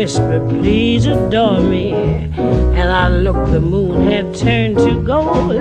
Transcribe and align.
Whisper, 0.00 0.40
please 0.48 1.06
adore 1.06 1.60
me. 1.60 1.92
And 2.74 2.90
I 2.90 3.08
looked, 3.08 3.52
the 3.52 3.60
moon 3.60 4.10
had 4.10 4.34
turned 4.34 4.78
to 4.78 4.94
gold. 5.02 5.58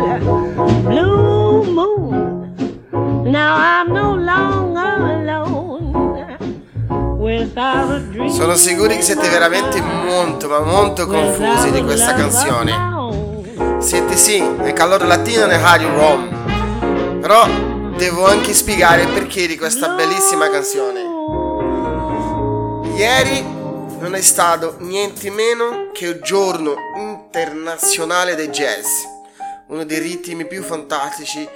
Blue 0.85 1.65
moon, 1.65 2.55
now 3.29 3.55
I'm 3.57 3.91
no 3.91 4.15
longer 4.15 4.79
alone. 4.79 5.91
Without 7.17 7.91
a 7.91 7.99
dream. 7.99 8.29
Sono 8.29 8.55
sicuri 8.55 8.95
che 8.95 9.01
siete 9.01 9.27
veramente 9.27 9.81
molto, 9.81 10.47
ma 10.47 10.61
molto 10.61 11.05
confusi 11.05 11.71
di 11.71 11.83
questa 11.83 12.13
canzone. 12.13 12.87
Siete 13.79 14.15
sì, 14.15 14.39
nel 14.39 14.71
calore 14.71 15.05
latino 15.05 15.47
nel 15.47 15.59
Radio 15.59 15.93
Rom. 15.93 17.19
Però 17.19 17.45
devo 17.97 18.25
anche 18.25 18.53
spiegare 18.53 19.01
il 19.01 19.09
perché 19.09 19.47
di 19.47 19.57
questa 19.57 19.89
bellissima 19.89 20.49
canzone. 20.49 21.17
Ieri 22.95 23.58
non 23.99 24.15
è 24.15 24.21
stato 24.21 24.77
niente 24.79 25.29
meno 25.29 25.91
che 25.91 26.05
il 26.05 26.21
giorno 26.21 26.75
internazionale 26.95 28.35
del 28.35 28.49
jazz, 28.49 28.85
uno 29.67 29.83
dei 29.83 29.99
ritmi 29.99 30.45
più 30.47 30.63
fantastici 30.63 31.47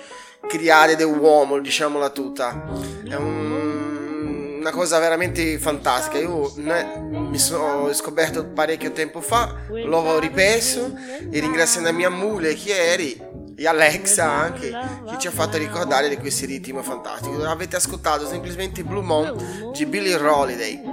creati 0.46 0.96
dall'uomo, 0.96 1.60
diciamola 1.60 2.10
tutta. 2.10 2.68
È 3.08 3.16
un, 3.16 4.58
una 4.60 4.72
cosa 4.72 5.00
veramente 5.00 5.58
fantastica. 5.58 6.18
Io 6.18 6.52
ne, 6.58 7.02
mi 7.10 7.38
sono 7.38 7.92
scoperto 7.94 8.46
parecchio 8.46 8.92
tempo 8.92 9.22
fa, 9.22 9.56
l'ho 9.70 10.20
ripreso 10.20 10.94
e 11.32 11.40
ringraziando 11.40 11.94
mia 11.94 12.10
mule 12.10 12.54
Chieri 12.56 13.32
e 13.56 13.68
Alexa 13.68 14.30
anche 14.30 14.70
che 14.70 15.18
ci 15.18 15.28
ha 15.28 15.32
fatto 15.32 15.58
ricordare 15.58 16.10
di 16.10 16.18
questi 16.18 16.46
ritmi 16.46 16.82
fantastici. 16.84 17.42
Avete 17.46 17.78
ascoltato 17.78 18.28
semplicemente 18.28 18.84
Blue 18.84 19.02
Moon 19.04 19.72
di 19.74 19.86
Billy 19.86 20.14
Holiday 20.14 20.93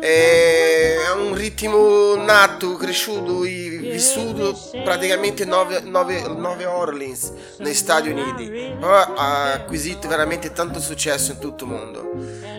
è 0.00 0.96
un 1.16 1.34
ritmo 1.34 2.14
nato, 2.16 2.76
cresciuto 2.76 3.40
vissuto 3.40 4.56
praticamente 4.84 5.44
9, 5.44 5.80
9, 5.80 6.28
9 6.36 6.64
Orleans 6.66 7.32
negli 7.58 7.74
Stati 7.74 8.08
Uniti, 8.10 8.48
però 8.78 9.14
ha 9.14 9.52
acquisito 9.52 10.06
veramente 10.08 10.52
tanto 10.52 10.80
successo 10.80 11.32
in 11.32 11.38
tutto 11.38 11.64
il 11.64 11.70
mondo. 11.70 12.12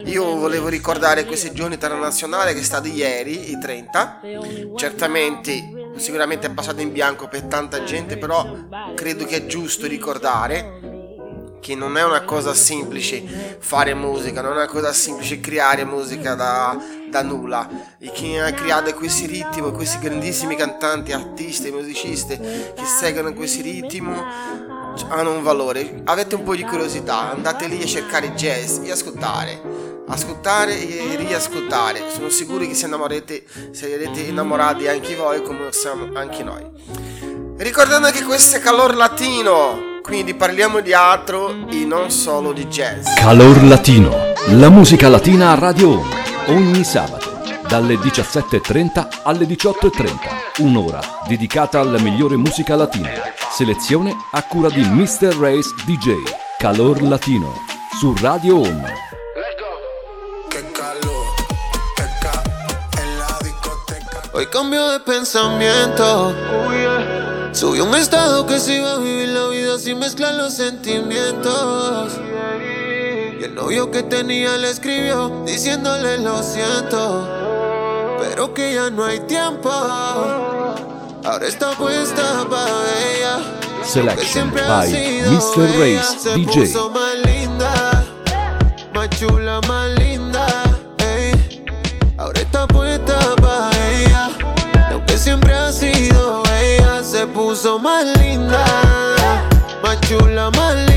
Io 0.06 0.36
volevo 0.36 0.68
ricordare 0.68 1.26
questo 1.26 1.52
giorno 1.52 1.74
internazionale 1.74 2.54
che 2.54 2.60
è 2.60 2.64
stato 2.64 2.88
ieri, 2.88 3.52
i 3.52 3.58
30, 3.60 4.22
certamente 4.76 5.94
sicuramente 5.98 6.48
è 6.48 6.52
passato 6.52 6.82
in 6.82 6.92
bianco 6.92 7.28
per 7.28 7.44
tanta 7.44 7.84
gente, 7.84 8.18
però 8.18 8.46
credo 8.96 9.26
che 9.26 9.38
è 9.38 9.46
giusto 9.46 9.88
ricordare 9.88 10.98
che 11.60 11.76
non 11.76 11.98
è 11.98 12.04
una 12.04 12.24
cosa 12.24 12.54
semplice 12.54 13.58
fare 13.60 13.94
musica, 13.94 14.42
non 14.42 14.54
è 14.54 14.56
una 14.56 14.68
cosa 14.68 14.94
semplice 14.94 15.40
creare 15.40 15.84
musica 15.84 16.34
da, 16.34 16.78
da 17.10 17.22
nulla. 17.22 17.68
E 18.00 18.12
chi 18.12 18.38
ha 18.38 18.52
creato 18.54 18.94
questi 18.94 19.26
ritmi, 19.26 19.72
questi 19.72 20.00
grandissimi 20.00 20.56
cantanti, 20.56 21.12
artisti, 21.12 21.72
musicisti 21.72 22.38
che 22.38 22.86
seguono 22.86 23.34
questi 23.34 23.62
ritmi 23.62 24.16
hanno 25.10 25.32
un 25.32 25.44
valore. 25.44 26.02
Avete 26.06 26.36
un 26.36 26.44
po' 26.44 26.56
di 26.56 26.64
curiosità, 26.64 27.32
andate 27.32 27.68
lì 27.68 27.82
a 27.82 27.86
cercare 27.86 28.34
jazz 28.34 28.80
e 28.84 28.92
ascoltare. 28.92 29.88
Ascoltare 30.08 30.74
e 30.74 31.16
riascoltare. 31.18 32.04
Sono 32.12 32.30
sicuro 32.30 32.66
che 32.66 32.74
se 32.74 32.88
innamorate, 32.88 33.44
sarete 33.72 34.22
innamorati 34.22 34.88
anche 34.88 35.16
voi 35.16 35.42
come 35.44 35.72
siamo 35.72 36.10
anche 36.14 36.44
noi. 36.44 36.66
Ricordando 37.58 38.10
che 38.10 38.24
questo 38.24 38.58
è 38.58 38.60
calor 38.60 38.96
latino. 38.96 39.88
Quindi 40.02 40.34
parliamo 40.34 40.80
di 40.80 40.94
altro 40.94 41.68
e 41.70 41.86
non 41.86 42.10
solo 42.10 42.52
di 42.52 42.66
jazz. 42.66 43.06
Calor 43.18 43.64
Latino, 43.64 44.34
la 44.48 44.70
musica 44.70 45.08
latina 45.08 45.52
a 45.52 45.56
Radio 45.56 46.29
ogni 46.50 46.84
sabato, 46.84 47.42
dalle 47.68 47.96
17.30 47.96 49.22
alle 49.24 49.46
18.30. 49.46 50.64
Un'ora 50.64 51.00
dedicata 51.28 51.80
alla 51.80 52.00
migliore 52.00 52.36
musica 52.36 52.76
latina. 52.76 53.10
Selezione 53.52 54.16
a 54.32 54.44
cura 54.44 54.70
di 54.70 54.82
Mr. 54.82 55.36
Race 55.38 55.74
DJ. 55.86 56.16
Calor 56.58 57.02
Latino, 57.04 57.54
su 57.98 58.16
Radio 58.20 58.58
Home. 58.58 58.94
Hoy 64.32 64.48
cambio 64.48 64.90
de 64.90 65.00
pensamiento. 65.00 66.34
Subió 67.52 67.86
un 67.86 67.96
estado 67.96 68.46
que 68.46 68.60
se 68.60 68.76
iba 68.76 68.94
a 68.94 68.98
vivir 68.98 69.30
la 69.30 69.48
vida 69.48 69.78
sin 69.78 70.00
mezclar 70.00 70.36
los 70.36 70.54
sentimientos. 70.54 72.14
Y 73.40 73.44
el 73.46 73.56
novio 73.56 73.90
que 73.90 74.04
tenía 74.04 74.58
le 74.58 74.70
escribió 74.70 75.30
diciéndole 75.46 76.18
lo 76.18 76.44
siento, 76.44 77.26
pero 78.20 78.54
que 78.54 78.74
ya 78.74 78.90
no 78.90 79.06
hay 79.06 79.22
tiempo. 79.22 79.70
Ahora 79.70 81.48
está 81.48 81.72
puesta 81.72 82.46
para 82.50 82.66
ella. 83.16 83.40
Selection 83.86 84.52
by 84.52 84.92
Mr. 84.92 85.70
Race 85.80 86.36
DJ. 86.36 86.74
más 86.90 87.16
linda, 87.24 88.06
más 88.94 89.10
chula, 89.12 89.62
más 89.70 89.90
linda. 89.98 90.46
ey. 90.98 91.64
Ahora 92.18 92.42
está 92.42 92.68
puesta 92.68 93.18
para 93.38 93.72
ella. 93.90 94.30
Y 94.90 94.94
aunque 94.94 95.18
siempre 95.18 95.54
ha 95.54 95.72
sido 95.72 96.44
ella, 96.62 97.02
se 97.06 97.26
puso 97.28 97.80
más 97.80 98.04
linda, 98.18 98.66
más 99.82 99.98
chula, 100.02 100.52
más 100.52 100.76
linda. 100.76 100.89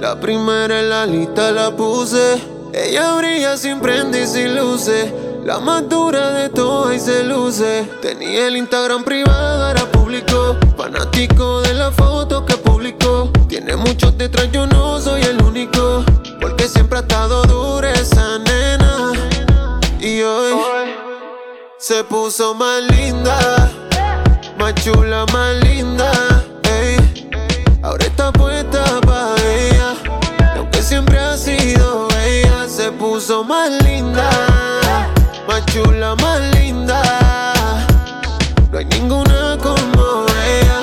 La 0.00 0.14
primera 0.20 0.78
en 0.78 0.90
la 0.90 1.06
lista 1.06 1.50
la 1.50 1.74
puse. 1.74 2.40
Ella 2.72 3.14
brilla 3.14 3.56
sin 3.56 3.80
prende 3.80 4.22
y 4.22 4.26
sin 4.28 4.54
luces. 4.54 5.12
La 5.44 5.58
más 5.58 5.88
dura 5.88 6.30
de 6.34 6.50
todas 6.50 6.94
y 6.94 7.00
se 7.00 7.24
luce. 7.24 7.88
Tenía 8.00 8.46
el 8.46 8.56
Instagram 8.56 9.02
privado, 9.02 9.66
ahora 9.66 9.90
público. 9.90 10.56
Fanático 10.76 11.62
de 11.62 11.74
la 11.74 11.90
foto 11.90 12.46
que 12.46 12.56
publicó. 12.56 13.30
Tiene 13.48 13.74
muchos 13.74 14.16
detrás, 14.16 14.48
yo 14.52 14.68
no 14.68 15.00
soy 15.00 15.22
el 15.22 15.42
único. 15.42 16.04
Porque 16.40 16.68
siempre 16.68 16.98
ha 16.98 17.02
estado 17.02 17.42
dura 17.42 17.92
esa 17.92 18.38
nena. 18.38 19.12
Y 19.98 20.20
hoy 20.22 20.54
se 21.78 22.04
puso 22.04 22.54
más 22.54 22.82
linda, 22.82 23.68
más 24.58 24.74
chula, 24.76 25.26
más 25.32 25.56
linda. 25.64 26.12
ey. 26.62 27.18
Ahora 27.82 28.04
está 28.04 28.32
puesta 28.32 29.00
más 33.44 33.70
linda, 33.82 34.30
más 35.46 35.64
chula, 35.66 36.14
más 36.16 36.40
linda. 36.56 37.54
No 38.70 38.78
hay 38.78 38.84
ninguna 38.86 39.56
como 39.62 40.26
ella. 40.46 40.82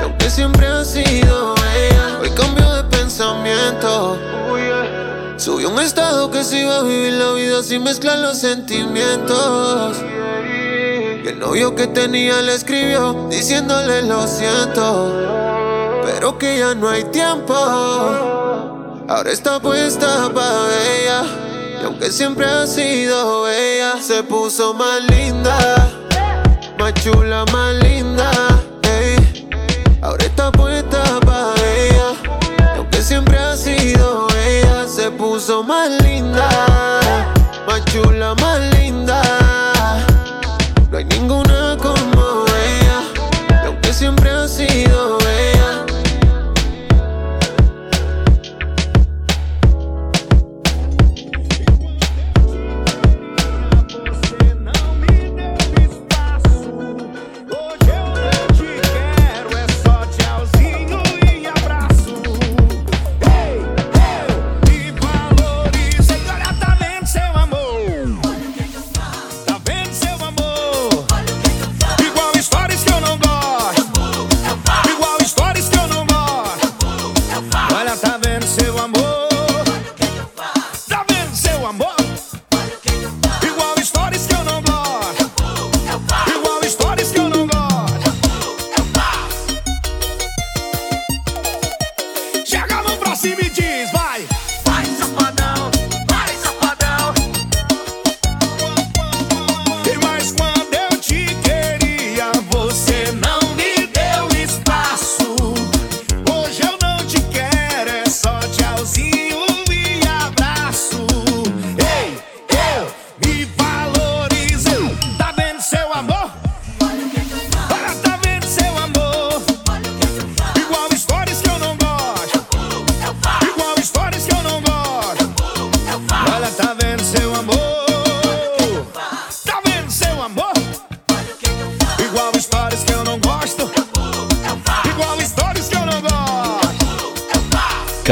Y 0.00 0.02
aunque 0.02 0.30
siempre 0.30 0.66
ha 0.66 0.84
sido 0.84 1.54
ella, 1.76 2.18
hoy 2.20 2.30
cambió 2.30 2.72
de 2.72 2.84
pensamiento. 2.84 4.18
Subió 5.36 5.70
un 5.70 5.80
estado 5.80 6.30
que 6.30 6.42
se 6.42 6.60
iba 6.60 6.78
a 6.78 6.82
vivir 6.82 7.12
la 7.14 7.32
vida 7.32 7.62
sin 7.62 7.82
mezclar 7.82 8.18
los 8.18 8.38
sentimientos. 8.38 9.96
Y 11.22 11.28
el 11.28 11.38
novio 11.38 11.74
que 11.74 11.86
tenía 11.86 12.40
le 12.42 12.54
escribió 12.54 13.28
diciéndole 13.30 14.02
lo 14.02 14.26
siento, 14.26 15.12
pero 16.04 16.38
que 16.38 16.58
ya 16.58 16.74
no 16.74 16.88
hay 16.88 17.04
tiempo. 17.04 17.54
Ahora 19.06 19.30
está 19.30 19.60
puesta 19.60 20.30
para 20.32 20.68
ella. 20.98 21.43
Aunque 21.84 22.10
siempre 22.10 22.46
ha 22.46 22.66
sido 22.66 23.46
ella, 23.48 24.00
se 24.00 24.22
puso 24.22 24.72
más 24.72 25.02
linda, 25.10 25.58
más 26.78 26.94
chula, 26.94 27.44
más 27.52 27.74
linda. 27.74 28.30
ey. 28.82 29.48
Ahora 30.00 30.24
está 30.24 30.50
puesta 30.50 31.20
para 31.20 31.54
ella. 31.76 32.74
Aunque 32.76 33.02
siempre 33.02 33.36
ha 33.36 33.54
sido 33.54 34.28
ella, 34.46 34.88
se 34.88 35.10
puso 35.10 35.62
más 35.62 35.90
linda, 36.02 36.48
más 37.66 37.84
chula, 37.84 38.34
más 38.36 38.43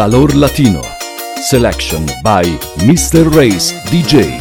Calor 0.03 0.35
Latino. 0.35 0.83
Selection 1.41 2.05
by 2.23 2.43
Mr. 2.79 3.33
Race 3.33 3.73
DJ. 3.89 4.41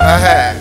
Eh. 0.00 0.56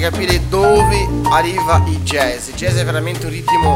Capire 0.00 0.40
dove 0.48 1.06
arriva 1.30 1.82
il 1.86 2.00
jazz. 2.02 2.48
Il 2.48 2.54
jazz 2.54 2.76
è 2.76 2.84
veramente 2.84 3.26
un 3.26 3.32
ritmo 3.32 3.69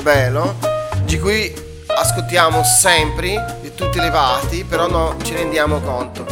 bello, 0.00 0.56
di 1.02 1.18
cui 1.18 1.52
ascoltiamo 1.86 2.62
sempre, 2.62 3.58
di 3.60 3.74
tutti 3.74 3.98
i 3.98 4.00
levati, 4.00 4.64
però 4.64 4.88
non 4.88 5.22
ci 5.22 5.34
rendiamo 5.34 5.80
conto. 5.80 6.26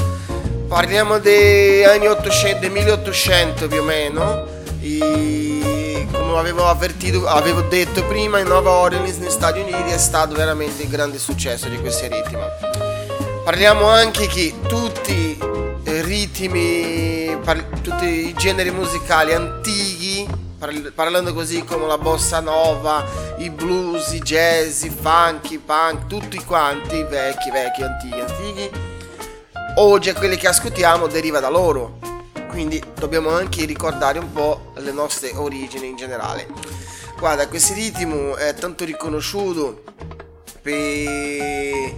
Parliamo 0.69 1.19
degli 1.19 1.83
anni 1.83 2.07
800, 2.07 2.61
del 2.61 2.71
1800 2.71 3.69
più 3.69 3.81
o 3.81 3.83
meno, 3.83 4.47
e 4.81 6.07
come 6.13 6.39
avevo 6.39 6.67
avvertito, 6.69 7.27
avevo 7.27 7.63
detto 7.63 8.05
prima, 8.05 8.39
in 8.39 8.49
Nuova 8.49 8.71
Orleans, 8.71 9.17
negli 9.17 9.31
Stati 9.31 9.61
Uniti, 9.61 9.91
è 9.91 9.99
stato 9.99 10.35
veramente 10.35 10.83
il 10.83 10.89
grande 10.89 11.19
successo 11.19 11.69
di 11.69 11.79
questi 11.79 12.09
ritmi. 12.09 12.39
Parliamo 13.45 13.89
anche 13.89 14.27
che 14.27 14.55
tutti 14.67 15.39
i 15.85 16.03
ritmi, 16.03 17.37
tutti 17.83 18.29
i 18.29 18.35
generi 18.35 18.71
musicali 18.71 19.33
antichi, 19.33 20.29
parlando 20.59 21.33
così 21.33 21.63
come 21.65 21.87
la 21.87 21.99
bossa 21.99 22.41
nova, 22.41 23.07
i 23.39 23.49
blues, 23.49 24.13
i 24.13 24.19
jazz, 24.19 24.83
i 24.83 24.91
funk, 24.91 25.53
i 25.53 25.59
punk, 25.59 26.07
tutti 26.07 26.43
quanti, 26.45 27.05
vecchi, 27.05 27.51
vecchi, 27.51 27.83
antichi, 27.83 28.21
antichi, 28.21 28.71
oggi 29.77 30.13
quelli 30.15 30.37
che 30.37 30.49
ascoltiamo 30.49 31.07
deriva 31.07 31.39
da 31.39 31.49
loro. 31.49 31.99
Quindi 32.49 32.83
dobbiamo 32.95 33.31
anche 33.31 33.65
ricordare 33.67 34.19
un 34.19 34.33
po' 34.33 34.73
le 34.77 34.91
nostre 34.91 35.31
origini 35.35 35.87
in 35.87 35.97
generale. 35.97 36.49
Guarda, 37.17 37.47
questo 37.47 37.75
ritmo 37.75 38.35
è 38.35 38.53
tanto 38.55 38.85
riconosciuto 38.85 39.85
per, 40.61 41.95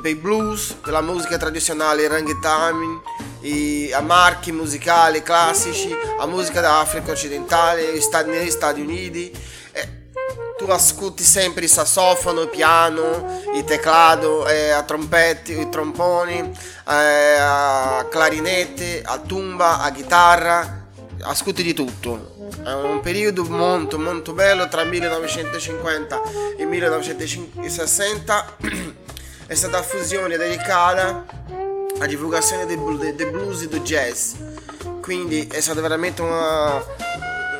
per 0.00 0.10
il 0.10 0.16
blues, 0.16 0.76
per 0.80 0.92
la 0.92 1.00
musica 1.00 1.36
tradizionale, 1.36 2.02
il 2.02 2.10
ragtime, 2.10 3.00
i 3.44 3.92
a 3.92 4.00
marchi 4.00 4.52
musicali 4.52 5.22
classici, 5.22 5.94
a 6.18 6.26
musica 6.26 6.60
d'Africa 6.60 7.12
occidentale, 7.12 7.92
negli 8.26 8.50
Stati 8.50 8.80
Uniti. 8.80 9.52
tu 10.56 10.70
ascolti 10.70 11.22
sempre 11.24 11.64
il 11.64 11.68
sassofono, 11.68 12.42
il 12.42 12.48
piano, 12.48 13.42
il 13.54 13.64
teclado, 13.64 14.46
eh, 14.46 14.70
a 14.70 14.82
trompetti, 14.82 15.58
i 15.58 15.68
tromponi, 15.68 16.38
eh, 16.88 17.36
a 17.38 18.06
clarinette, 18.08 19.02
a 19.04 19.18
tumba, 19.18 19.80
a 19.80 19.90
chitarra, 19.90 20.86
ascolti 21.22 21.62
di 21.62 21.74
tutto. 21.74 22.32
È 22.64 22.72
un 22.72 23.00
periodo 23.00 23.44
molto 23.44 23.98
molto 23.98 24.32
bello 24.32 24.68
tra 24.68 24.84
1950 24.84 26.22
e 26.56 26.64
1960. 26.64 28.56
È 29.46 29.54
stata 29.54 29.82
fusione 29.82 30.38
dedicata 30.38 31.26
alla 31.96 32.06
divulgazione 32.06 32.66
del, 32.66 33.14
del 33.14 33.30
blues 33.30 33.62
e 33.62 33.68
del 33.68 33.80
jazz. 33.80 34.34
Quindi 35.00 35.46
è 35.50 35.60
stato 35.60 35.80
veramente 35.80 36.22
una, 36.22 36.76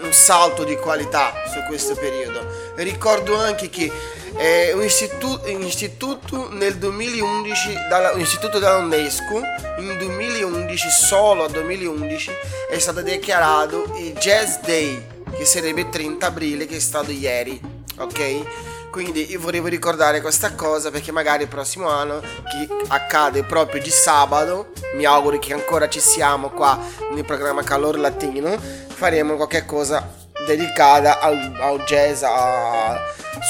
un 0.03 0.13
salto 0.13 0.65
di 0.65 0.77
qualità 0.77 1.33
su 1.53 1.61
questo 1.67 1.95
periodo. 1.95 2.73
Ricordo 2.77 3.37
anche 3.37 3.69
che 3.69 3.91
eh, 4.37 4.73
un, 4.73 4.83
istituto, 4.83 5.49
un, 5.51 5.63
istituto, 5.63 6.49
nel 6.53 6.77
2011, 6.77 7.75
dalla, 7.89 8.13
un 8.13 8.21
istituto 8.21 8.59
dell'UNESCO, 8.59 9.41
in 9.79 9.97
2011, 9.99 10.91
solo 10.91 11.45
a 11.45 11.49
2011, 11.49 12.31
è 12.71 12.79
stato 12.79 13.03
dichiarato 13.03 13.95
il 13.97 14.13
Jazz 14.15 14.57
Day, 14.65 15.07
che 15.37 15.45
sarebbe 15.45 15.83
il 15.83 15.89
30 15.89 16.27
aprile, 16.27 16.67
che 16.67 16.77
è 16.77 16.81
stato 16.81 17.11
ieri, 17.11 17.61
ok? 17.99 18.73
Quindi 18.95 19.29
io 19.29 19.41
volevo 19.41 19.67
ricordare 19.67 20.21
questa 20.21 20.55
cosa 20.55 20.93
perché 20.93 21.11
magari 21.11 21.43
il 21.43 21.49
prossimo 21.49 21.89
anno, 21.89 22.21
che 22.21 22.69
accade 22.87 23.43
proprio 23.43 23.83
di 23.83 23.91
sabato, 23.91 24.71
mi 24.95 25.05
auguro 25.05 25.41
che 25.41 25.53
ancora 25.53 25.89
ci 25.89 25.99
siamo 25.99 26.51
qua 26.51 26.79
nel 27.11 27.25
programma 27.25 27.65
Calore 27.65 27.99
Latino, 27.99 28.57
faremo 28.57 29.35
qualche 29.35 29.65
cosa 29.65 30.15
dedicata 30.47 31.19
al, 31.19 31.57
al 31.59 31.83
jazz, 31.83 32.23
a, 32.23 32.97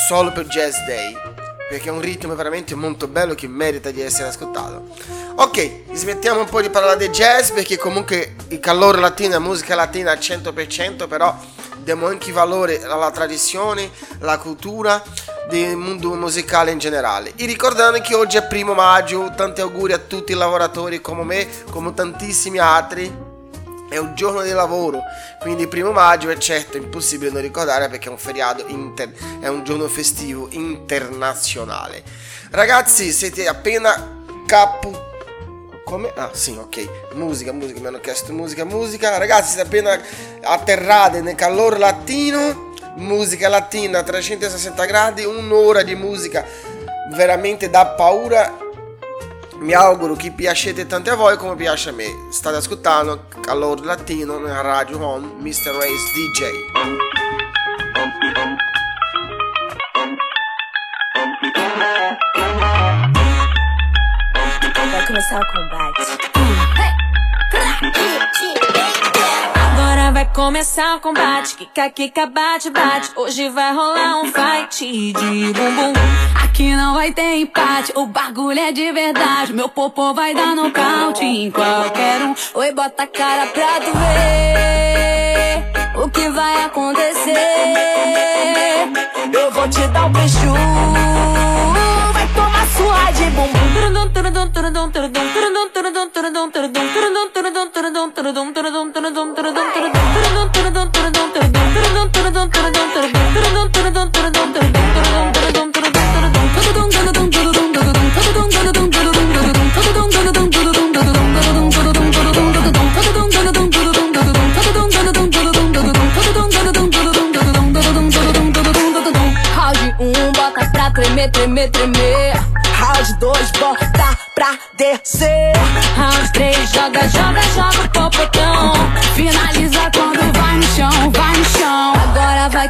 solo 0.08 0.32
per 0.32 0.46
Jazz 0.46 0.76
Day, 0.86 1.14
perché 1.68 1.90
è 1.90 1.92
un 1.92 2.00
ritmo 2.00 2.34
veramente 2.34 2.74
molto 2.74 3.06
bello 3.06 3.34
che 3.34 3.46
merita 3.46 3.90
di 3.90 4.00
essere 4.00 4.28
ascoltato. 4.28 4.96
Ok, 5.34 5.92
smettiamo 5.92 6.40
un 6.40 6.48
po' 6.48 6.62
di 6.62 6.70
parlare 6.70 6.96
di 6.96 7.10
jazz 7.10 7.50
perché 7.50 7.76
comunque 7.76 8.34
il 8.48 8.60
calore 8.60 8.98
latino 8.98 9.36
è 9.36 9.38
musica 9.38 9.74
latina 9.74 10.10
al 10.10 10.18
100%, 10.18 11.06
però 11.06 11.36
diamo 11.82 12.06
anche 12.06 12.32
valore 12.32 12.82
alla 12.82 13.10
tradizione, 13.10 13.90
alla 14.20 14.38
cultura 14.38 15.02
del 15.48 15.76
mondo 15.76 16.14
musicale 16.14 16.70
in 16.70 16.78
generale. 16.78 17.32
E 17.36 17.46
ricordando 17.46 18.00
che 18.00 18.14
oggi 18.14 18.36
è 18.36 18.46
primo 18.46 18.74
maggio, 18.74 19.32
tanti 19.36 19.60
auguri 19.60 19.92
a 19.92 19.98
tutti 19.98 20.32
i 20.32 20.34
lavoratori 20.34 21.00
come 21.00 21.24
me, 21.24 21.48
come 21.70 21.92
tantissimi 21.94 22.58
altri. 22.58 23.32
È 23.88 23.98
un 23.98 24.14
giorno 24.14 24.42
di 24.42 24.50
lavoro, 24.50 25.00
quindi 25.40 25.68
primo 25.68 25.92
maggio 25.92 26.28
è 26.28 26.36
certo 26.38 26.76
impossibile 26.76 27.30
non 27.30 27.42
ricordare 27.42 27.88
perché 27.88 28.08
è 28.08 28.10
un 28.10 28.18
feriato 28.18 28.64
inter, 28.66 29.12
è 29.40 29.46
un 29.46 29.62
giorno 29.62 29.86
festivo 29.86 30.48
internazionale. 30.50 32.02
Ragazzi, 32.50 33.12
siete 33.12 33.46
appena 33.46 34.22
capo 34.46 35.12
come? 35.84 36.10
Ah, 36.16 36.30
sì, 36.32 36.56
ok. 36.58 37.12
Musica, 37.14 37.52
musica, 37.52 37.78
mi 37.78 37.86
hanno 37.86 38.00
chiesto 38.00 38.32
musica, 38.32 38.64
musica. 38.64 39.16
Ragazzi, 39.18 39.52
siete 39.52 39.66
appena 39.66 40.00
atterrate 40.42 41.20
nel 41.20 41.34
calore 41.34 41.78
latino 41.78 42.72
musica 42.96 43.48
latina 43.48 44.00
a 44.00 44.02
360 44.02 44.84
gradi, 44.84 45.24
un'ora 45.24 45.82
di 45.82 45.94
musica 45.94 46.44
veramente 47.14 47.70
da 47.70 47.86
paura. 47.86 48.62
Mi 49.58 49.72
auguro 49.72 50.14
che 50.14 50.30
piacete 50.30 50.86
tanto 50.86 51.10
a 51.10 51.14
voi 51.14 51.36
come 51.36 51.54
piace 51.54 51.90
a 51.90 51.92
me. 51.92 52.06
State 52.30 52.56
ascoltando 52.56 53.26
Calor 53.40 53.84
Latino 53.84 54.38
nella 54.38 54.60
radio 54.60 55.02
Home, 55.02 55.34
Mr. 55.38 55.72
Race 55.72 56.10
DJ. 56.14 56.50
Vai 64.90 65.06
começar 65.06 65.40
o 65.40 65.46
combate. 65.52 66.34
Agora 67.54 68.53
vai 70.24 70.30
começar 70.32 70.96
o 70.96 71.00
combate. 71.00 71.56
Kika, 71.56 71.90
kika, 71.90 72.26
bate, 72.26 72.70
bate. 72.70 73.10
Hoje 73.16 73.48
vai 73.50 73.74
rolar 73.74 74.22
um 74.22 74.26
fight 74.26 75.12
de 75.12 75.52
bumbum. 75.52 75.92
Aqui 76.42 76.74
não 76.74 76.94
vai 76.94 77.12
ter 77.12 77.40
empate. 77.40 77.92
O 77.94 78.06
bagulho 78.06 78.58
é 78.58 78.72
de 78.72 78.90
verdade. 78.92 79.52
Meu 79.52 79.68
popô 79.68 80.14
vai 80.14 80.34
dar 80.34 80.54
nocaute 80.54 81.22
em 81.24 81.50
qualquer 81.50 82.22
um. 82.22 82.34
Oi, 82.54 82.72
bota 82.72 83.02
a 83.02 83.06
cara 83.06 83.46
pra 83.46 83.80
tu 83.80 83.92
ver 83.98 85.64
o 86.02 86.08
que 86.10 86.28
vai 86.30 86.64
acontecer. 86.64 87.34
Eu 89.32 89.50
vou 89.50 89.68
te 89.68 89.86
dar 89.88 90.06
um 90.06 90.12
beijo. 90.12 90.52
Vai 92.12 92.28
tomar 92.28 92.66
sua 92.68 93.10
de 93.12 93.24
bumbum. 93.30 93.64
I 102.64 102.70
don't 102.70 103.13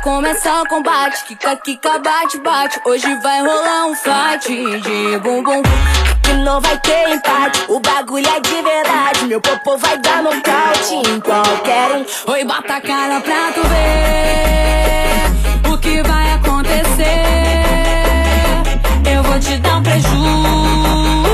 começar 0.05 0.63
o 0.63 0.69
combate. 0.69 1.25
Kika, 1.25 1.57
kika, 1.57 1.99
bate, 1.99 2.39
bate. 2.41 2.79
Hoje 2.85 3.13
vai 3.23 3.41
rolar 3.41 3.87
um 3.87 3.95
fight 3.95 4.47
de 4.83 5.19
bumbum. 5.19 5.63
Que 6.23 6.35
não 6.35 6.61
vai 6.61 6.79
ter 6.79 7.09
empate. 7.09 7.65
O 7.69 7.81
bagulho 7.81 8.29
é 8.29 8.39
de 8.39 8.63
verdade. 8.63 9.25
Meu 9.25 9.41
popô 9.41 9.79
vai 9.79 9.97
dar 9.99 10.23
nocaute 10.23 10.95
em 11.09 11.19
qualquer 11.21 11.97
um. 11.97 12.05
Oi, 12.33 12.45
bota 12.45 12.77
a 12.77 12.81
cara 12.83 13.21
pra 13.21 13.51
tu 13.53 13.63
ver 13.67 15.25
o 15.73 15.79
que 15.79 16.03
vai 16.03 16.33
acontecer. 16.33 17.25
Eu 19.11 19.23
vou 19.23 19.41
te 19.41 19.57
dar 19.57 19.79
um 19.79 19.83
preju. 19.83 21.34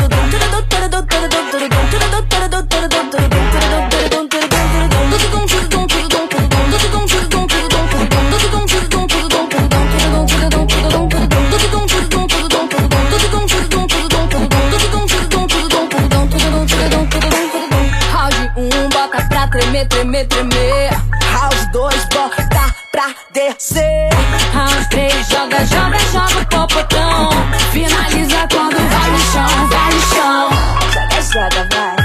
descer. 23.33 24.09
Round 24.53 24.89
3, 24.89 25.27
joga, 25.27 25.65
joga, 25.65 25.99
joga 26.11 26.41
o 26.41 26.45
popotão. 26.45 27.29
Finaliza 27.71 28.47
quando 28.51 28.77
vai 28.77 29.11
no 29.11 29.19
chão, 29.19 29.67
vai 29.67 29.93
no 29.93 30.01
chão. 30.13 30.49
Joga, 30.93 31.21
joga, 31.21 31.67
vai. 31.73 31.95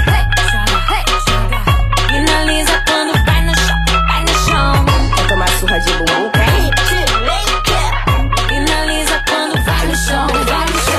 Finaliza 2.07 2.83
quando 2.87 3.25
vai 3.25 3.41
no 3.41 3.55
chão, 3.55 3.77
vai 4.07 4.21
no 4.23 4.33
chão. 4.45 4.85
Vai 5.15 5.27
tomar 5.27 5.49
surra 5.59 5.79
de 5.79 5.93
bumbum, 5.93 6.31
Finaliza 8.47 9.23
quando 9.27 9.63
vai 9.63 9.87
no 9.87 9.95
chão, 9.95 10.27
vai 10.27 10.65
no 10.65 10.81
chão. 10.81 10.97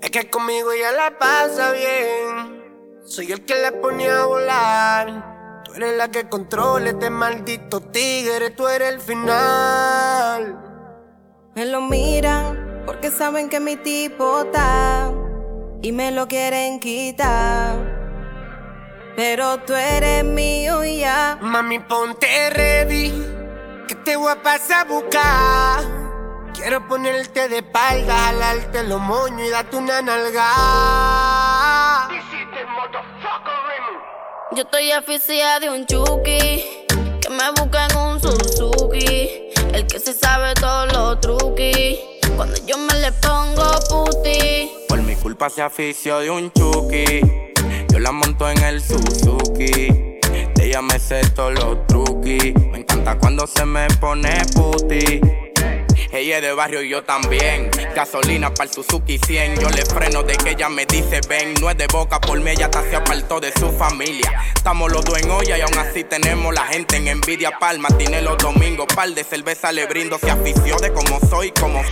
Es 0.00 0.10
que 0.10 0.30
conmigo 0.30 0.72
ella 0.72 0.92
la 0.92 1.18
pasa 1.18 1.72
bien. 1.72 2.62
Soy 3.04 3.32
el 3.32 3.44
que 3.44 3.54
la 3.56 3.72
pone 3.72 4.08
a 4.08 4.24
volar. 4.24 5.37
Eres 5.78 5.96
la 5.96 6.08
que 6.08 6.28
controla 6.28 6.90
este 6.90 7.08
maldito 7.08 7.80
tigre, 7.80 8.50
tú 8.50 8.66
eres 8.66 8.94
el 8.94 9.00
final. 9.00 10.58
Me 11.54 11.66
lo 11.66 11.80
miran 11.82 12.82
porque 12.84 13.12
saben 13.12 13.48
que 13.48 13.60
mi 13.60 13.76
tipo 13.76 14.40
está. 14.40 15.12
y 15.80 15.92
me 15.92 16.10
lo 16.10 16.26
quieren 16.26 16.80
quitar. 16.80 17.76
Pero 19.14 19.58
tú 19.58 19.72
eres 19.76 20.24
mío 20.24 20.84
y 20.84 20.98
ya. 20.98 21.38
Mami, 21.40 21.78
ponte 21.78 22.50
ready, 22.50 23.12
que 23.86 23.94
te 23.94 24.16
voy 24.16 24.32
a 24.32 24.42
pasar 24.42 24.80
a 24.80 24.90
buscar. 24.90 25.80
Quiero 26.54 26.88
ponerte 26.88 27.48
de 27.48 27.58
espalda, 27.58 28.16
jalarte 28.16 28.82
los 28.82 29.00
moños 29.00 29.46
y 29.46 29.50
darte 29.50 29.76
una 29.76 30.02
nalga. 30.02 31.17
Yo 34.52 34.62
estoy 34.62 34.90
oficial 34.92 35.60
de 35.60 35.68
un 35.68 35.84
chuki, 35.84 36.64
que 37.20 37.28
me 37.28 37.50
busca 37.50 37.86
en 37.86 37.96
un 37.98 38.20
Suzuki. 38.20 39.50
El 39.74 39.86
que 39.86 40.00
se 40.00 40.14
sabe 40.14 40.54
todos 40.54 40.90
los 40.90 41.20
truquis, 41.20 41.98
cuando 42.34 42.56
yo 42.66 42.78
me 42.78 42.94
le 42.94 43.12
pongo 43.12 43.78
puti. 43.90 44.70
Por 44.88 45.02
mi 45.02 45.14
culpa 45.16 45.50
se 45.50 45.60
afició 45.60 46.20
de 46.20 46.30
un 46.30 46.50
chuki, 46.52 47.20
yo 47.92 47.98
la 47.98 48.10
monto 48.10 48.48
en 48.48 48.58
el 48.64 48.80
Suzuki. 48.82 50.18
De 50.54 50.66
ella 50.66 50.80
me 50.80 50.98
sé 50.98 51.20
todos 51.34 51.52
los 51.52 51.86
truquis, 51.86 52.54
me 52.54 52.78
encanta 52.78 53.18
cuando 53.18 53.46
se 53.46 53.66
me 53.66 53.86
pone 54.00 54.32
puti. 54.54 55.20
Ella 56.10 56.36
es 56.36 56.42
de 56.42 56.52
barrio 56.54 56.82
y 56.82 56.88
yo 56.88 57.04
también. 57.04 57.70
Gasolina 57.94 58.52
para 58.52 58.68
el 58.68 58.74
Suzuki 58.74 59.18
100. 59.18 59.60
Yo 59.60 59.68
le 59.70 59.84
freno 59.84 60.22
de 60.22 60.36
que 60.36 60.50
ella 60.50 60.68
me 60.68 60.86
dice 60.86 61.20
ven. 61.28 61.54
No 61.60 61.70
es 61.70 61.76
de 61.76 61.86
boca 61.86 62.20
por 62.20 62.40
mí, 62.40 62.50
ella 62.50 62.66
hasta 62.66 62.82
se 62.88 62.96
apartó 62.96 63.40
de 63.40 63.52
su 63.52 63.70
familia. 63.72 64.42
Estamos 64.54 64.92
los 64.92 65.04
dos 65.04 65.18
en 65.18 65.30
olla 65.30 65.58
y 65.58 65.60
aún 65.60 65.78
así 65.78 66.04
tenemos 66.04 66.54
la 66.54 66.66
gente 66.66 66.96
en 66.96 67.08
envidia. 67.08 67.58
Palma, 67.58 67.88
tiene 67.96 68.22
los 68.22 68.38
domingos. 68.38 68.86
Par 68.94 69.10
de 69.10 69.24
cerveza 69.24 69.72
le 69.72 69.86
brindo. 69.86 70.18
Se 70.18 70.30
afició 70.30 70.76
de 70.78 70.92
como 70.92 71.18
soy, 71.28 71.50
como. 71.52 71.82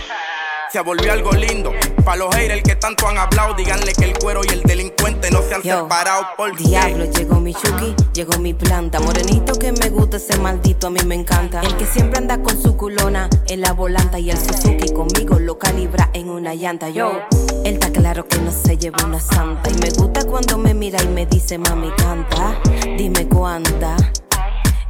Se 0.71 0.81
volvió 0.81 1.11
algo 1.13 1.31
lindo. 1.31 1.71
Pa' 2.03 2.15
los 2.17 2.33
haters 2.35 2.61
que 2.61 2.75
tanto 2.75 3.07
han 3.07 3.17
hablado, 3.17 3.53
díganle 3.53 3.93
que 3.93 4.05
el 4.05 4.17
cuero 4.17 4.41
y 4.43 4.49
el 4.49 4.61
delincuente 4.63 5.31
no 5.31 5.41
se 5.41 5.55
han 5.55 5.61
Yo, 5.61 5.83
separado 5.83 6.27
por 6.35 6.55
Diablo, 6.57 7.05
llegó 7.05 7.39
mi 7.39 7.53
chuki, 7.53 7.95
llegó 8.13 8.37
mi 8.39 8.53
planta. 8.53 8.99
Morenito 8.99 9.53
que 9.57 9.71
me 9.71 9.89
gusta, 9.89 10.17
ese 10.17 10.37
maldito 10.37 10.87
a 10.87 10.89
mí 10.89 10.99
me 11.05 11.15
encanta. 11.15 11.61
El 11.61 11.75
que 11.77 11.85
siempre 11.85 12.19
anda 12.19 12.41
con 12.43 12.61
su 12.61 12.75
culona 12.75 13.29
en 13.47 13.61
la 13.61 13.71
volanta 13.71 14.19
y 14.19 14.29
el 14.29 14.37
Suzuki 14.37 14.89
conmigo 14.93 15.39
lo 15.39 15.57
calibra 15.57 16.09
en 16.13 16.29
una 16.29 16.53
llanta. 16.53 16.89
Yo, 16.89 17.21
él 17.63 17.75
está 17.75 17.89
claro 17.91 18.27
que 18.27 18.37
no 18.39 18.51
se 18.51 18.77
lleva 18.77 18.97
una 19.05 19.19
santa. 19.21 19.69
Y 19.69 19.73
me 19.75 19.89
gusta 19.91 20.25
cuando 20.25 20.57
me 20.57 20.73
mira 20.73 21.01
y 21.01 21.07
me 21.07 21.25
dice, 21.25 21.57
mami, 21.57 21.91
canta. 21.97 22.59
Dime 22.97 23.27
cuánta. 23.29 23.95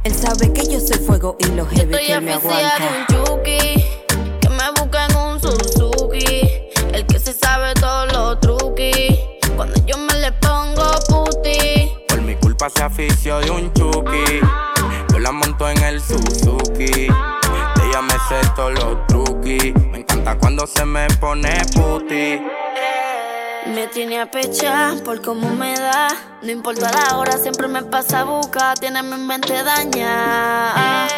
Él 0.04 0.14
sabe 0.14 0.52
que 0.52 0.66
yo 0.66 0.80
soy 0.80 0.98
fuego 0.98 1.36
y 1.38 1.46
lo 1.52 1.64
Yo 1.70 1.76
heavy 1.76 1.94
estoy 1.94 2.06
que 2.06 2.20
me 2.20 2.32
aguanta. 2.34 2.78
un 3.10 3.24
chuki, 3.26 3.84
sabe 7.68 7.80
todos 7.80 8.12
los 8.12 8.40
truquis, 8.40 9.18
cuando 9.56 9.74
yo 9.86 9.96
me 9.98 10.14
le 10.14 10.32
pongo 10.32 10.84
puti. 11.08 11.92
Por 12.08 12.22
mi 12.22 12.34
culpa 12.36 12.68
se 12.70 12.82
afició 12.82 13.38
de 13.40 13.50
un 13.50 13.72
chuki. 13.72 14.40
Yo 15.12 15.18
la 15.18 15.32
monto 15.32 15.68
en 15.68 15.82
el 15.82 16.00
Suzuki. 16.00 16.86
De 16.86 17.88
ella 17.88 18.02
me 18.02 18.14
sé 18.28 18.48
todos 18.54 18.72
los 18.74 19.06
truquis. 19.06 19.74
Me 19.74 19.98
encanta 19.98 20.38
cuando 20.38 20.66
se 20.66 20.84
me 20.84 21.06
pone 21.20 21.60
puti. 21.74 22.40
Me 23.66 23.86
tiene 23.92 24.20
a 24.20 24.30
pecha 24.30 24.94
por 25.04 25.20
cómo 25.20 25.50
me 25.50 25.78
da. 25.78 26.08
No 26.42 26.50
importa 26.50 26.90
la 26.90 27.18
hora, 27.18 27.36
siempre 27.36 27.68
me 27.68 27.82
pasa 27.82 28.20
a 28.20 28.24
buscar. 28.24 28.78
Tiene 28.78 29.02
mi 29.02 29.16
mente 29.16 29.62
dañada. 29.62 31.08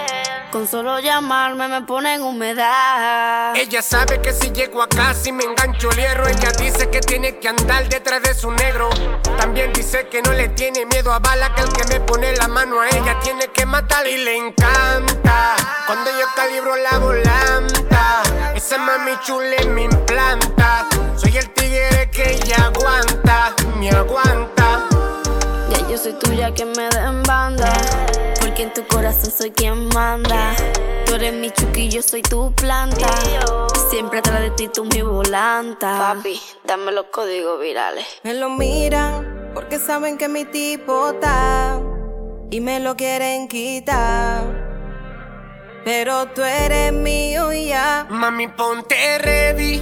Con 0.50 0.66
solo 0.66 0.98
llamarme 0.98 1.68
me 1.68 1.82
pone 1.82 2.14
en 2.14 2.22
humedad. 2.22 3.54
Ella 3.54 3.82
sabe 3.82 4.20
que 4.20 4.32
si 4.32 4.50
llego 4.50 4.82
acá, 4.82 5.14
si 5.14 5.30
me 5.30 5.44
engancho 5.44 5.90
el 5.92 5.96
hierro. 5.96 6.26
Ella 6.26 6.50
dice 6.58 6.90
que 6.90 6.98
tiene 6.98 7.38
que 7.38 7.48
andar 7.48 7.88
detrás 7.88 8.20
de 8.22 8.34
su 8.34 8.50
negro. 8.50 8.90
También 9.38 9.72
dice 9.72 10.08
que 10.08 10.20
no 10.22 10.32
le 10.32 10.48
tiene 10.48 10.86
miedo 10.86 11.12
a 11.12 11.20
bala, 11.20 11.54
que 11.54 11.62
el 11.62 11.72
que 11.72 11.84
me 11.84 12.00
pone 12.00 12.34
la 12.36 12.48
mano 12.48 12.80
a 12.80 12.88
ella 12.88 13.20
tiene 13.22 13.46
que 13.46 13.64
matar 13.64 14.08
y 14.08 14.16
le 14.18 14.36
encanta. 14.38 15.54
Cuando 15.86 16.10
yo 16.10 16.26
calibro 16.34 16.74
la 16.74 16.98
volanta, 16.98 18.22
esa 18.52 18.76
mami 18.78 19.12
chule 19.24 19.64
me 19.66 19.84
implanta. 19.84 20.88
Soy 21.16 21.36
el 21.36 21.48
tigre 21.50 22.10
que 22.10 22.28
ella 22.32 22.72
aguanta, 22.74 23.54
me 23.76 23.90
aguanta. 23.90 24.59
Yo 25.90 25.98
soy 25.98 26.12
tuya 26.12 26.54
que 26.54 26.64
me 26.64 26.88
den 26.88 27.20
banda. 27.24 27.72
Porque 28.40 28.62
en 28.62 28.72
tu 28.72 28.86
corazón 28.86 29.32
soy 29.32 29.50
quien 29.50 29.88
manda. 29.88 30.54
Tú 31.04 31.14
eres 31.14 31.34
mi 31.34 31.50
chuki, 31.50 31.88
yo 31.88 32.00
soy 32.00 32.22
tu 32.22 32.52
planta. 32.54 33.08
Siempre 33.90 34.20
atrás 34.20 34.40
de 34.40 34.50
ti 34.52 34.68
tú 34.68 34.84
mi 34.84 35.02
volanta. 35.02 35.98
Papi, 35.98 36.40
dame 36.64 36.92
los 36.92 37.06
códigos 37.06 37.60
virales. 37.60 38.06
Me 38.22 38.34
lo 38.34 38.50
miran 38.50 39.50
porque 39.52 39.80
saben 39.80 40.16
que 40.16 40.28
mi 40.28 40.44
tipo 40.44 41.10
está 41.10 41.80
y 42.50 42.60
me 42.60 42.78
lo 42.78 42.94
quieren 42.96 43.48
quitar. 43.48 44.44
Pero 45.84 46.26
tú 46.28 46.42
eres 46.42 46.92
mío 46.92 47.52
y 47.52 47.66
ya. 47.66 48.06
Mami, 48.08 48.46
ponte 48.46 49.18
ready, 49.18 49.80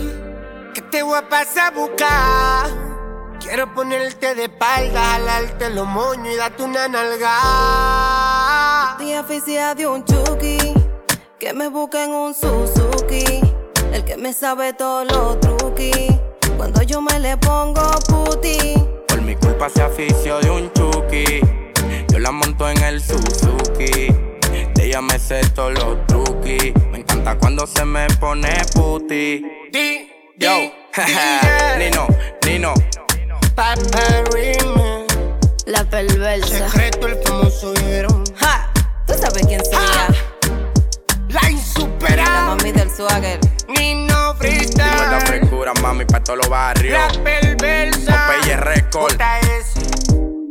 que 0.73 0.81
te 0.81 1.03
voy 1.03 1.19
a 1.19 1.29
pasar 1.29 1.75
a 1.75 1.79
buscar. 1.79 2.88
Quiero 3.41 3.73
ponerte 3.73 4.35
de 4.35 4.45
espalda, 4.45 5.01
jalarte 5.01 5.71
los 5.71 5.87
moños 5.87 6.35
y 6.35 6.37
darte 6.37 6.63
una 6.65 6.89
nalga. 6.89 7.31
Estoy 8.93 9.15
oficial 9.15 9.77
de 9.77 9.87
un 9.87 10.05
chuki 10.05 10.59
que 11.39 11.53
me 11.55 11.69
busca 11.69 12.05
en 12.05 12.11
un 12.11 12.35
Suzuki. 12.35 13.41
El 13.93 14.05
que 14.05 14.17
me 14.17 14.33
sabe 14.33 14.73
todos 14.75 15.07
los 15.11 15.39
truquis. 15.41 16.11
Cuando 16.57 16.83
yo 16.83 17.01
me 17.01 17.19
le 17.21 17.37
pongo 17.37 17.83
puti. 18.09 18.75
Por 19.07 19.23
mi 19.23 19.37
culpa 19.37 19.69
se 19.69 19.83
afició 19.83 20.41
de 20.41 20.51
un 20.51 20.73
chuki. 20.73 21.41
Yo 22.09 22.19
la 22.19 22.33
monto 22.33 22.69
en 22.69 22.83
el 22.83 23.01
Suzuki. 23.01 24.13
De 24.75 24.85
ella 24.87 25.01
me 25.01 25.19
sé 25.19 25.41
todos 25.55 25.73
los 25.75 26.07
truquis. 26.07 26.75
Me 26.91 26.99
encanta 26.99 27.39
cuando 27.39 27.67
se 27.67 27.85
me 27.85 28.09
pone 28.21 28.53
puti. 28.75 29.45
Di, 29.73 30.11
Yo, 30.37 30.51
di, 30.51 30.73
di, 30.97 31.05
Nino, 31.79 32.07
Nino. 32.45 32.75
La 35.67 35.85
perversa. 35.91 36.71
secreto 36.71 37.09
el 37.09 37.21
famoso 37.25 37.73
vieron. 37.85 38.23
¡Ja! 38.37 38.71
Tú 39.05 39.15
sabes 39.15 39.45
quién 39.49 39.65
soy. 39.65 39.75
La 41.29 41.41
La 41.41 41.51
insuperable, 41.51 42.57
mami 42.57 42.71
del 42.71 42.89
swagger. 42.89 43.41
Nino 43.67 44.35
Dime 44.35 44.69
la 44.77 45.21
frescura, 45.27 45.75
mami, 45.83 46.05
pa' 46.05 46.23
todos 46.23 46.39
los 46.39 46.49
barrios. 46.49 46.97
La 46.97 47.09
perversa. 47.25 48.29
Popeye 48.29 48.57
Record. 48.59 49.15
JS 49.15 49.89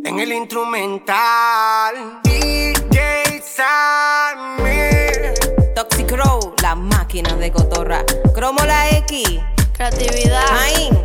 en 0.03 0.19
el 0.19 0.33
instrumental. 0.33 2.19
DJ 2.23 3.41
Samir. 3.41 5.33
Toxic 5.75 6.11
Row, 6.11 6.53
la 6.61 6.75
máquina 6.75 7.37
de 7.37 7.53
cotorra. 7.53 8.03
Cromo 8.33 8.65
la 8.65 8.89
X. 8.97 9.39
Creatividad. 9.77 10.43
Main. 10.51 10.96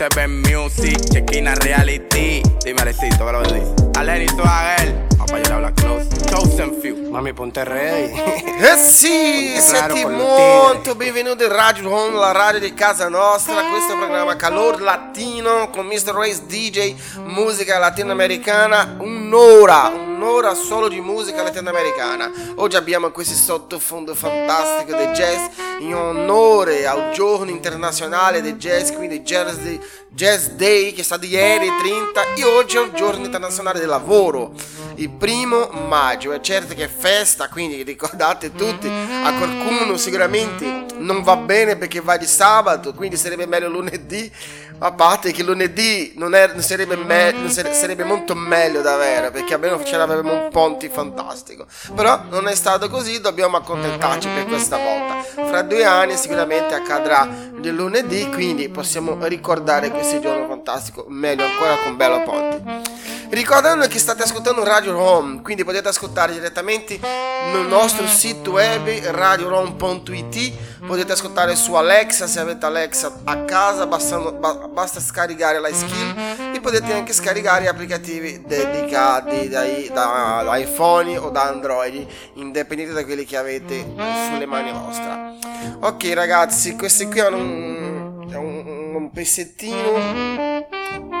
Music, 0.00 0.08
37 0.08 0.26
Music, 0.26 1.10
Chequina 1.12 1.54
Reality. 1.56 2.40
Dime, 2.64 2.80
Alecito, 2.80 3.26
¿qué 3.26 3.32
lo 3.32 3.42
dice? 3.42 3.74
Aleni 3.98 4.26
Swagger. 4.28 5.06
Vamos 5.10 5.30
para 5.30 5.42
allá 5.42 5.50
a 5.50 5.56
hablar 5.56 5.74
close. 5.74 6.08
Chosen 6.30 6.80
Few. 6.80 7.10
Mami, 7.10 7.34
ponte 7.34 7.64
ready. 7.64 8.14
Eh 8.60 8.76
sì, 8.76 9.54
lo 9.88 10.08
molto 10.10 10.94
benvenuti 10.94 11.44
in 11.44 11.52
Radio 11.52 11.90
Home, 11.90 12.18
la 12.18 12.32
radio 12.32 12.60
di 12.60 12.72
casa 12.72 13.08
nostra. 13.08 13.62
Questo 13.62 13.92
è 13.92 13.94
il 13.94 13.98
programma 13.98 14.36
Calor 14.36 14.80
Latino 14.80 15.70
con 15.70 15.86
Mr. 15.86 16.14
Race 16.14 16.46
DJ, 16.46 16.94
musica 17.24 17.78
latinoamericana. 17.78 18.96
Un'ora, 18.98 19.88
un'ora 19.88 20.09
solo 20.54 20.88
di 20.88 21.00
musica 21.00 21.42
latinoamericana. 21.42 22.30
Oggi 22.56 22.76
abbiamo 22.76 23.10
questo 23.10 23.34
sottofondo 23.34 24.14
fantastico 24.14 24.94
del 24.94 25.12
jazz 25.12 25.40
in 25.78 25.94
onore 25.94 26.86
al 26.86 27.10
giorno 27.12 27.50
internazionale 27.50 28.42
del 28.42 28.56
jazz, 28.56 28.90
quindi 28.92 29.20
Jazz 29.20 29.56
Day, 29.56 29.80
Jazz 30.10 30.46
Day 30.48 30.92
che 30.92 31.02
sta 31.02 31.16
di 31.16 31.28
ieri 31.28 31.68
30 31.80 32.34
e 32.34 32.44
oggi 32.44 32.76
è 32.76 32.82
il 32.82 32.92
giorno 32.92 33.24
internazionale 33.24 33.78
del 33.78 33.88
lavoro, 33.88 34.52
il 34.96 35.08
primo 35.08 35.68
maggio. 35.88 36.32
È 36.32 36.40
certo 36.40 36.74
che 36.74 36.84
è 36.84 36.88
festa, 36.88 37.48
quindi 37.48 37.82
ricordate 37.82 38.52
tutti, 38.52 38.88
a 38.88 39.32
qualcuno 39.38 39.96
sicuramente 39.96 40.84
non 40.98 41.22
va 41.22 41.36
bene 41.36 41.76
perché 41.76 42.00
va 42.00 42.18
di 42.18 42.26
sabato, 42.26 42.92
quindi 42.92 43.16
sarebbe 43.16 43.46
meglio 43.46 43.68
lunedì, 43.68 44.30
a 44.82 44.92
parte 44.92 45.30
che 45.32 45.42
lunedì 45.42 46.12
non, 46.16 46.34
è- 46.34 46.48
non 46.52 46.62
sarebbe, 46.62 46.96
me- 46.96 47.32
non 47.32 47.50
sare- 47.50 47.72
sarebbe 47.74 48.02
molto 48.04 48.34
meglio 48.34 48.80
davvero, 48.80 49.30
perché 49.30 49.54
almeno 49.54 49.82
ce 49.84 49.96
l'avevamo 49.96 50.32
un 50.44 50.48
ponte 50.50 50.88
fantastico. 50.88 51.66
Però 51.94 52.22
non 52.30 52.48
è 52.48 52.54
stato 52.54 52.88
così, 52.88 53.20
dobbiamo 53.20 53.56
accontentarci 53.58 54.28
per 54.28 54.46
questa 54.46 54.76
volta. 54.78 55.20
Fra 55.46 55.62
due 55.62 55.84
anni 55.84 56.16
sicuramente 56.16 56.74
accadrà 56.74 57.28
il 57.60 57.68
lunedì, 57.74 58.28
quindi 58.30 58.68
possiamo 58.70 59.16
ricordare 59.26 59.90
questo 59.90 60.18
giorno 60.20 60.46
fantastico 60.46 61.04
meglio 61.08 61.44
ancora 61.44 61.76
con 61.78 61.96
Bello 61.96 62.22
Ponte. 62.22 62.89
Ricordando 63.30 63.86
che 63.86 64.00
state 64.00 64.24
ascoltando 64.24 64.64
Radio 64.64 64.90
Rom, 64.90 65.40
quindi 65.40 65.62
potete 65.62 65.86
ascoltare 65.86 66.32
direttamente 66.32 66.98
nel 66.98 67.64
nostro 67.68 68.04
sito 68.08 68.50
web 68.52 68.88
radiorom.it, 68.88 70.52
potete 70.84 71.12
ascoltare 71.12 71.54
su 71.54 71.74
Alexa 71.74 72.26
se 72.26 72.40
avete 72.40 72.66
Alexa 72.66 73.20
a 73.22 73.44
casa, 73.44 73.86
bastando, 73.86 74.32
ba- 74.32 74.66
basta 74.66 74.98
scaricare 74.98 75.60
la 75.60 75.72
skill 75.72 76.54
e 76.54 76.60
potete 76.60 76.92
anche 76.92 77.12
scaricare 77.12 77.68
applicativi 77.68 78.42
dedicati 78.44 79.48
dai, 79.48 79.88
da, 79.92 80.42
da 80.44 80.56
iPhone 80.56 81.16
o 81.16 81.30
da 81.30 81.44
Android, 81.44 82.04
indipendente 82.34 82.92
da 82.92 83.04
quelli 83.04 83.24
che 83.24 83.36
avete 83.36 83.94
sulle 84.28 84.46
mani 84.46 84.72
vostre. 84.72 85.38
Ok 85.82 86.10
ragazzi, 86.14 86.74
questi 86.74 87.06
qui 87.06 87.20
hanno 87.20 87.36
un, 87.36 87.89
un, 88.38 88.94
un 88.94 89.10
pezzettino 89.10 90.66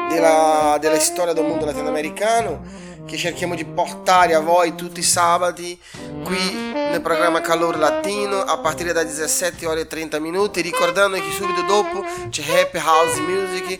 della, 0.08 0.76
della 0.80 0.98
storia 0.98 1.32
del 1.32 1.44
mondo 1.44 1.64
latinoamericano 1.64 2.88
che 3.06 3.16
cerchiamo 3.16 3.54
di 3.54 3.64
portare 3.64 4.34
a 4.34 4.40
voi 4.40 4.74
tutti 4.74 5.00
i 5.00 5.04
sabati 5.04 5.78
qui 6.22 6.72
nel 6.72 7.00
programma 7.00 7.40
Calore 7.40 7.78
Latino 7.78 8.40
a 8.40 8.58
partire 8.58 8.92
da 8.92 9.02
17 9.02 9.66
ore 9.66 9.80
e 9.80 9.86
30 9.86 10.18
minuti 10.20 10.60
ricordando 10.60 11.16
che 11.16 11.30
subito 11.30 11.62
dopo 11.62 12.04
c'è 12.28 12.60
Happy 12.60 12.78
House 12.78 13.20
Music 13.20 13.78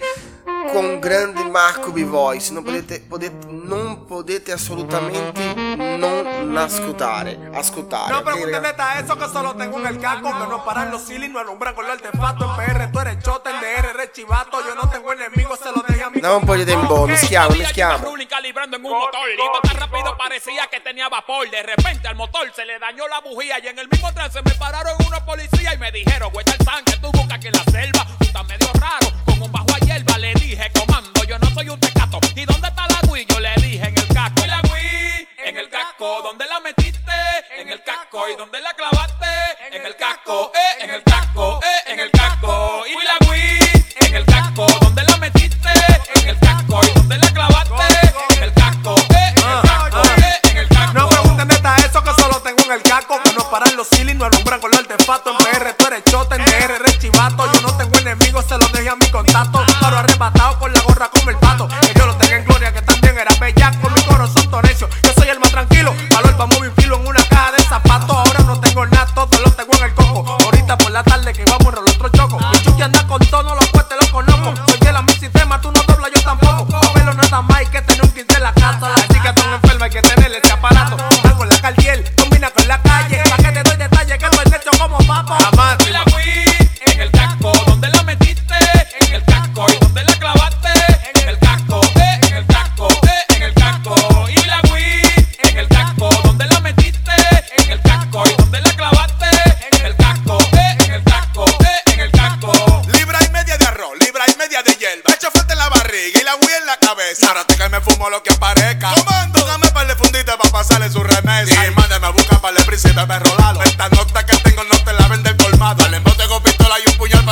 con 0.73 1.01
grande 1.01 1.45
Marco 1.45 1.91
B-Voice 1.91 2.53
non 2.53 2.63
potete, 2.63 3.01
potete, 3.01 3.47
non 3.49 4.05
potete 4.05 4.53
assolutamente 4.53 5.55
non 5.55 6.57
ascoltare 6.57 7.51
ascoltare 7.53 8.13
No 8.13 8.23
pregunten 8.23 8.63
neta 8.63 8.99
eso 8.99 9.17
que 9.17 9.27
solo 9.29 9.55
tengo 9.55 9.79
en 9.79 9.87
el 9.87 9.99
casco 9.99 10.31
Que 10.31 10.47
no 10.47 10.65
paran 10.65 10.91
los 10.91 11.03
ceilings, 11.07 11.33
no 11.33 11.41
alumbran 11.41 11.75
con 11.75 11.85
el 11.85 11.93
artefacto 11.93 12.45
En 12.45 12.57
PR 12.57 12.91
tú 12.91 13.01
eres 13.01 13.23
chota, 13.23 13.51
en 13.51 13.61
DR 13.61 13.91
eres 13.95 14.13
chivato 14.13 14.59
Yo 14.67 14.75
no 14.75 14.89
tengo 14.89 15.13
enemigos, 15.13 15.59
se 15.59 15.71
lo 15.73 15.83
dejé 15.87 16.05
a 16.05 16.11
mi 16.11 16.21
Dame 16.21 16.37
un 16.37 16.47
po' 16.47 16.55
di 16.55 16.65
tempo, 16.65 17.07
mischiamo, 17.07 17.51
mischiamo 17.51 18.11
calibrando 18.31 18.77
en 18.77 18.85
un 18.85 18.93
motor. 18.93 19.29
Iba 19.35 19.61
tan 19.63 19.77
rápido 19.77 20.17
parecía 20.17 20.67
que 20.69 20.81
tenía 20.81 21.09
vapor. 21.09 21.51
De 21.51 21.63
repente 21.63 22.09
al 22.09 22.17
motor 22.17 22.51
se 22.55 22.65
le 22.65 22.79
dañó 22.79 23.07
la 23.09 23.21
bujía 23.21 23.59
y 23.59 23.69
en 23.69 23.79
el 23.79 23.89
mismo 23.89 24.13
trance 24.15 24.41
me 24.43 24.53
pararon 24.53 24.95
unos 25.07 25.21
policías 25.21 25.75
y 25.75 25.79
me 25.79 25.91
dijeron, 25.93 26.31
güey, 26.33 26.47
el 26.47 26.65
tanque 26.65 26.97
tú 27.03 27.11
buscas 27.13 27.37
aquí 27.37 27.49
en 27.49 27.53
la 27.53 27.65
selva. 27.65 28.07
Tú 28.19 28.25
estás 28.25 28.47
medio 28.47 28.69
raro, 28.81 29.09
bajo 29.49 29.75
a 29.75 29.79
hierba. 29.79 30.19
Le 30.19 30.35
dije, 30.35 30.71
comando, 30.79 31.25
yo 31.25 31.39
no 31.39 31.51
soy 31.51 31.69
un 31.69 31.81
tecato. 31.81 32.19
¿Y 32.35 32.45
dónde 32.45 32.69
está 32.69 32.87
la 32.89 33.11
Wii? 33.11 33.27
Yo 33.27 33.41
le 33.41 33.55
dije, 33.57 33.89
en 33.89 33.99
el 33.99 34.09
casco. 34.09 34.45
¿Y 34.45 34.49
la 34.49 34.61
Wii? 34.73 35.29
En 35.45 35.57
el 35.57 35.69
casco. 35.69 36.23
¿Dónde 36.23 36.47
la 36.47 36.61
metiste? 36.61 37.13
En 37.59 37.69
el 37.69 37.83
casco. 37.83 38.29
¿Y 38.29 38.37
dónde 38.37 38.61
la 38.61 38.73
clavaste? 38.75 39.27
En 39.73 39.87
el 39.87 39.95
casco, 39.95 40.53
eh, 40.55 40.85
en 40.85 40.91
el 40.91 41.03
casco, 41.05 41.10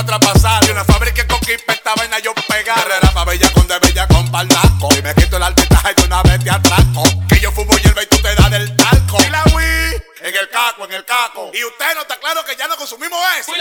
para 0.05 0.19
traspasar. 0.19 0.65
Y 0.67 0.71
una 0.71 0.85
fábrica 0.85 1.27
con 1.27 1.41
kipe 1.41 1.73
esta 1.73 1.95
vaina 1.95 2.19
yo 2.21 2.33
pegada. 2.35 2.83
Herrera 2.83 3.11
pa' 3.13 3.25
bella 3.25 3.51
con 3.53 3.67
de 3.67 3.79
bella 3.81 4.07
con 4.09 4.31
paldaco. 4.31 4.89
Y 4.97 5.03
me 5.03 5.15
quito 5.15 5.37
el 5.37 5.43
altitaje 5.43 5.93
y 5.93 6.01
de 6.01 6.07
una 6.07 6.23
vez 6.23 6.43
te 6.45 6.51
atraco. 6.51 7.03
Que 7.29 7.41
yo 7.41 7.51
fumo 7.53 7.77
hierba 7.79 8.03
y 8.03 8.07
tú 8.07 8.19
te 8.19 8.35
das 8.35 8.51
del 8.51 8.77
talco. 8.77 9.19
Y 9.23 9.31
la 9.31 9.43
Wii 9.55 10.03
en 10.21 10.35
el 10.37 10.49
caco, 10.51 10.85
en 10.85 10.93
el 10.93 11.05
caco. 11.05 11.51
Y 11.53 11.65
usted 11.65 11.95
no 11.95 12.03
está 12.03 12.17
claro 12.17 12.45
que 12.45 12.57
ya 12.57 12.69
no 12.69 12.77
consumimos 12.77 13.19
eso. 13.41 13.53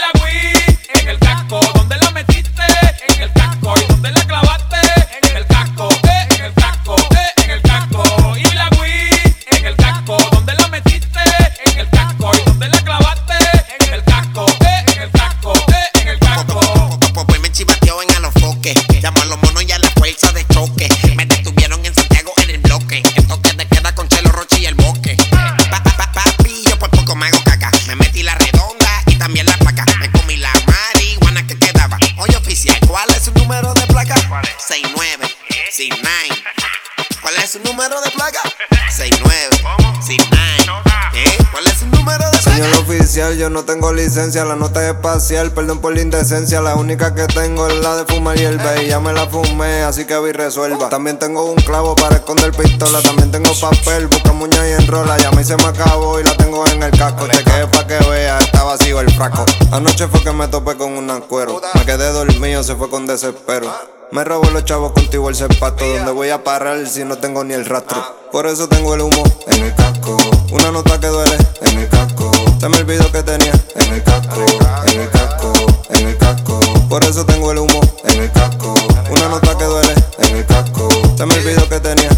Licencia, 43.92 44.44
la 44.44 44.56
nota 44.56 44.82
es 44.82 44.94
espacial, 44.94 45.50
perdón 45.52 45.80
por 45.80 45.94
la 45.94 46.00
indecencia, 46.00 46.60
la 46.60 46.74
única 46.74 47.14
que 47.14 47.26
tengo 47.26 47.66
es 47.66 47.76
la 47.82 47.96
de 47.96 48.04
fumar 48.04 48.38
y 48.38 48.44
el 48.44 48.60
y 48.82 48.88
ya 48.88 49.00
me 49.00 49.12
la 49.12 49.26
fumé, 49.26 49.82
así 49.82 50.04
que 50.04 50.18
vi 50.20 50.32
resuelva. 50.32 50.88
También 50.88 51.18
tengo 51.18 51.44
un 51.44 51.56
clavo 51.56 51.94
para 51.94 52.16
esconder 52.16 52.52
pistola, 52.52 53.00
también 53.02 53.30
tengo 53.30 53.50
papel, 53.60 54.06
busca 54.06 54.32
muña 54.32 54.68
y 54.68 54.72
enrola, 54.72 55.16
ya 55.18 55.30
me 55.32 55.44
se 55.44 55.56
me 55.56 55.64
acabó 55.64 56.20
y 56.20 56.24
la 56.24 56.36
tengo 56.36 56.66
en 56.66 56.82
el 56.82 56.90
casco, 56.90 57.26
te 57.26 57.42
quedé 57.44 57.66
pa' 57.66 57.86
que 57.86 57.98
vea, 58.10 58.38
está 58.38 58.64
vacío 58.64 59.00
el 59.00 59.10
fraco. 59.12 59.44
Anoche 59.70 60.08
fue 60.08 60.22
que 60.22 60.32
me 60.32 60.48
topé 60.48 60.76
con 60.76 60.92
un 60.92 61.20
cuero, 61.22 61.60
me 61.74 61.84
quedé 61.84 62.12
dormido, 62.12 62.62
se 62.62 62.74
fue 62.74 62.90
con 62.90 63.06
desespero. 63.06 63.72
Me 64.10 64.24
robó 64.24 64.48
los 64.50 64.64
chavos 64.64 64.92
contigo 64.92 65.28
el 65.28 65.34
zapato 65.34 65.86
Donde 65.86 66.12
voy 66.12 66.30
a 66.30 66.42
parar 66.42 66.86
si 66.86 67.04
no 67.04 67.18
tengo 67.18 67.44
ni 67.44 67.52
el 67.52 67.66
rastro 67.66 68.02
Por 68.32 68.46
eso 68.46 68.66
tengo 68.66 68.94
el 68.94 69.02
humo 69.02 69.22
en 69.48 69.64
el 69.64 69.74
casco 69.74 70.16
Una 70.50 70.72
nota 70.72 70.98
que 70.98 71.08
duele 71.08 71.36
en 71.60 71.78
el 71.78 71.88
casco 71.90 72.37
Se 72.60 72.68
me 72.68 72.78
olvidó 72.78 73.10
que 73.12 73.22
tenía 73.22 73.52
en 73.76 73.94
el 73.94 74.02
casco 74.02 74.44
En 74.86 75.00
el 75.00 75.10
casco, 75.10 75.52
en 75.90 76.08
el 76.08 76.18
casco. 76.18 76.60
Por 76.88 77.04
eso 77.04 77.24
tengo 77.24 77.52
el 77.52 77.58
humo 77.58 77.80
en 78.04 78.20
el 78.20 78.32
casco. 78.32 78.74
Una 79.10 79.28
nota 79.28 79.56
que 79.56 79.64
duele 79.64 79.94
en 80.18 80.36
el 80.36 80.44
casco. 80.44 80.88
Se 81.16 81.24
me 81.24 81.34
olvidó 81.34 81.68
que 81.68 81.78
tenía 81.78 82.10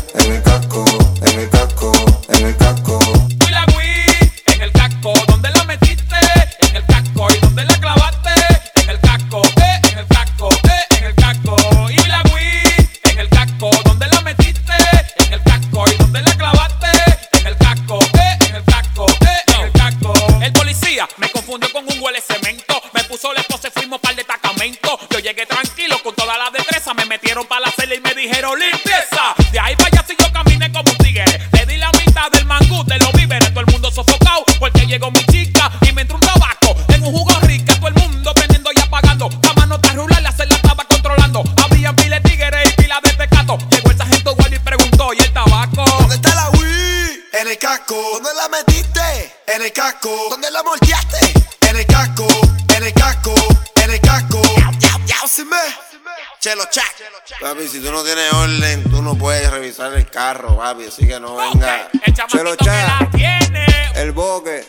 si 57.81 57.87
tú 57.87 57.93
no 57.93 58.05
tienes 58.05 58.31
orden, 58.35 58.85
tú 58.91 59.01
no 59.01 59.15
puedes 59.17 59.51
revisar 59.51 59.95
el 59.95 60.07
carro, 60.07 60.57
papi. 60.57 60.87
Así 60.87 61.07
que 61.07 61.19
no 61.19 61.37
venga. 61.37 61.89
El 62.05 62.15
que 62.57 62.65
la 62.67 63.09
tiene. 63.11 63.67
El 63.95 64.13
Boque, 64.13 64.67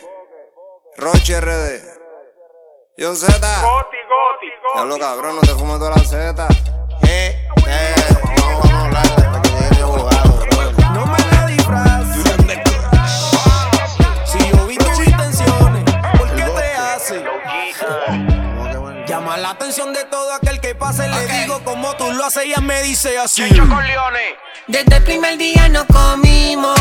Roche 0.96 1.38
RD, 1.40 1.82
John 2.98 3.16
Z. 3.16 3.32
Goti, 3.34 3.96
goti, 4.08 4.46
Diablo 4.74 4.98
cabrón, 4.98 5.36
no 5.36 5.42
te 5.42 5.48
fumes 5.48 5.78
toda 5.78 5.90
la 5.90 5.98
Z. 5.98 6.48
Eh, 7.06 7.48
eh, 7.66 7.94
vamos, 8.22 8.40
vamos 8.40 8.72
a 8.72 8.84
hablar 8.84 9.06
hasta 9.06 9.42
que 9.42 9.48
llegue 9.50 9.74
mi 9.74 9.80
abogado. 9.82 10.46
No 10.94 11.06
me 11.06 11.18
la 11.18 11.46
disfraces. 11.46 12.24
Si 14.24 14.50
yo 14.50 14.66
vi 14.66 14.78
tus 14.78 14.98
intenciones, 15.06 15.84
¿por 16.16 16.34
qué 16.34 16.44
te 16.44 16.74
hace? 16.74 17.24
Llama 19.06 19.36
la 19.36 19.50
atención 19.50 19.92
de 19.92 20.04
todo 20.04 20.32
aquel 20.32 20.51
que 20.72 20.78
pase. 20.78 21.08
Le 21.08 21.26
digo 21.40 21.62
como 21.64 21.94
tú 21.96 22.10
lo 22.12 22.24
haces, 22.24 22.44
ella 22.44 22.60
me 22.60 22.82
dice 22.82 23.18
así. 23.18 23.42
Desde 24.66 24.96
el 24.96 25.02
primer 25.02 25.38
día 25.38 25.68
nos 25.68 25.84
comimos. 25.84 26.78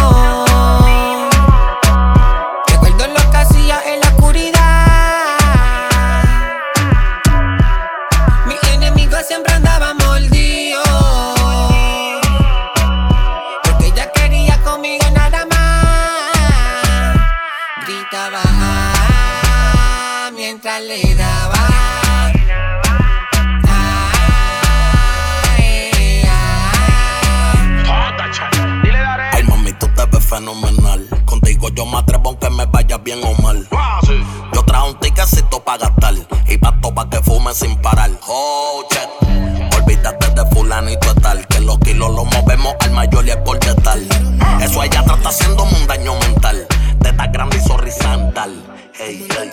Yo 31.74 31.86
me 31.86 31.98
atrevo 31.98 32.30
aunque 32.30 32.50
me 32.50 32.66
vaya 32.66 32.98
bien 32.98 33.22
o 33.24 33.42
mal. 33.42 33.68
Yo 34.54 34.64
trajo 34.64 34.90
un 34.90 35.00
ticketcito 35.00 35.64
pa' 35.64 35.78
gastar 35.78 36.16
y 36.48 36.58
pasto 36.58 36.94
pa' 36.94 37.10
que 37.10 37.22
fume 37.22 37.54
sin 37.54 37.76
parar. 37.82 38.12
Oh, 38.28 38.84
check. 38.90 39.10
Olvídate 39.78 40.30
de 40.30 40.46
fulanito 40.52 41.14
tal, 41.16 41.46
que 41.48 41.60
los 41.60 41.78
kilos 41.80 42.14
los 42.14 42.26
movemos 42.26 42.76
al 42.82 42.92
mayor 42.92 43.26
y 43.26 43.32
al 43.32 43.44
tal. 43.84 44.08
Eso 44.62 44.84
ella 44.84 45.04
trata 45.04 45.30
haciéndome 45.30 45.72
un 45.74 45.88
daño 45.88 46.14
mental. 46.20 46.68
Teta 47.02 47.28
grande 47.28 47.58
y 47.58 47.68
sorrisantal. 47.68 48.64
Hey, 48.94 49.28
hey. 49.38 49.52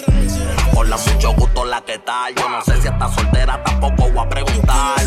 Hola, 0.75 0.97
mucho 0.97 1.33
gusto, 1.35 1.65
la 1.65 1.81
que 1.83 1.99
tal. 1.99 2.35
Yo 2.35 2.49
no 2.49 2.63
sé 2.63 2.81
si 2.83 2.89
estás 2.89 3.15
soltera, 3.15 3.63
tampoco 3.63 4.11
voy 4.11 4.27
a 4.27 4.29
preguntar. 4.29 5.01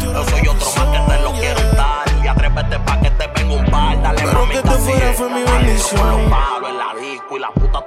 Yo 0.00 0.24
soy 0.28 0.48
otro 0.48 0.70
más 0.76 0.88
que 0.88 1.12
te 1.12 1.22
lo 1.22 1.32
quiero 1.32 1.72
dar. 1.72 2.04
Y 2.22 2.26
atrévete 2.26 2.78
pa' 2.80 3.00
que 3.00 3.10
te 3.10 3.26
venga 3.28 3.54
un 3.54 3.70
par. 3.70 4.02
Dale, 4.02 4.22
Pero 4.22 4.40
mami, 4.40 4.54
que 4.54 4.62
te 4.62 4.70
fuera 4.70 5.12
fue 5.14 5.30
mi 5.30 5.42
bendición. 5.42 6.57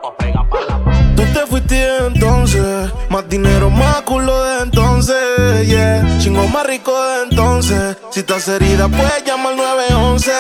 Pa' 0.02 0.62
la 0.68 1.16
Tú 1.16 1.24
te 1.34 1.46
fuiste 1.46 2.08
entonces, 2.08 2.92
más 3.10 3.28
dinero, 3.30 3.70
más 3.70 4.02
culo 4.02 4.44
de 4.44 4.64
entonces, 4.64 5.68
yeah. 5.68 6.18
Chingo 6.20 6.48
más 6.48 6.66
rico 6.66 6.92
de 6.92 7.24
entonces. 7.30 7.98
Si 8.12 8.22
estás 8.22 8.48
herida, 8.48 8.88
puedes 8.88 9.24
llamar 9.26 9.56
911, 9.56 10.32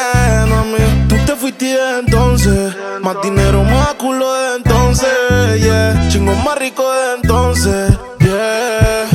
mami. 0.49 1.07
Tú 1.07 1.15
te 1.25 1.35
fuiste 1.35 1.77
entonces, 1.99 2.75
más 3.01 3.21
dinero, 3.21 3.63
más 3.63 3.93
culo 3.95 4.33
de 4.33 4.55
entonces, 4.57 5.61
yeah. 5.61 6.07
Chingo 6.09 6.33
más 6.35 6.57
rico 6.57 6.91
de 6.91 7.15
entonces, 7.21 7.97
yeah. 8.19 9.07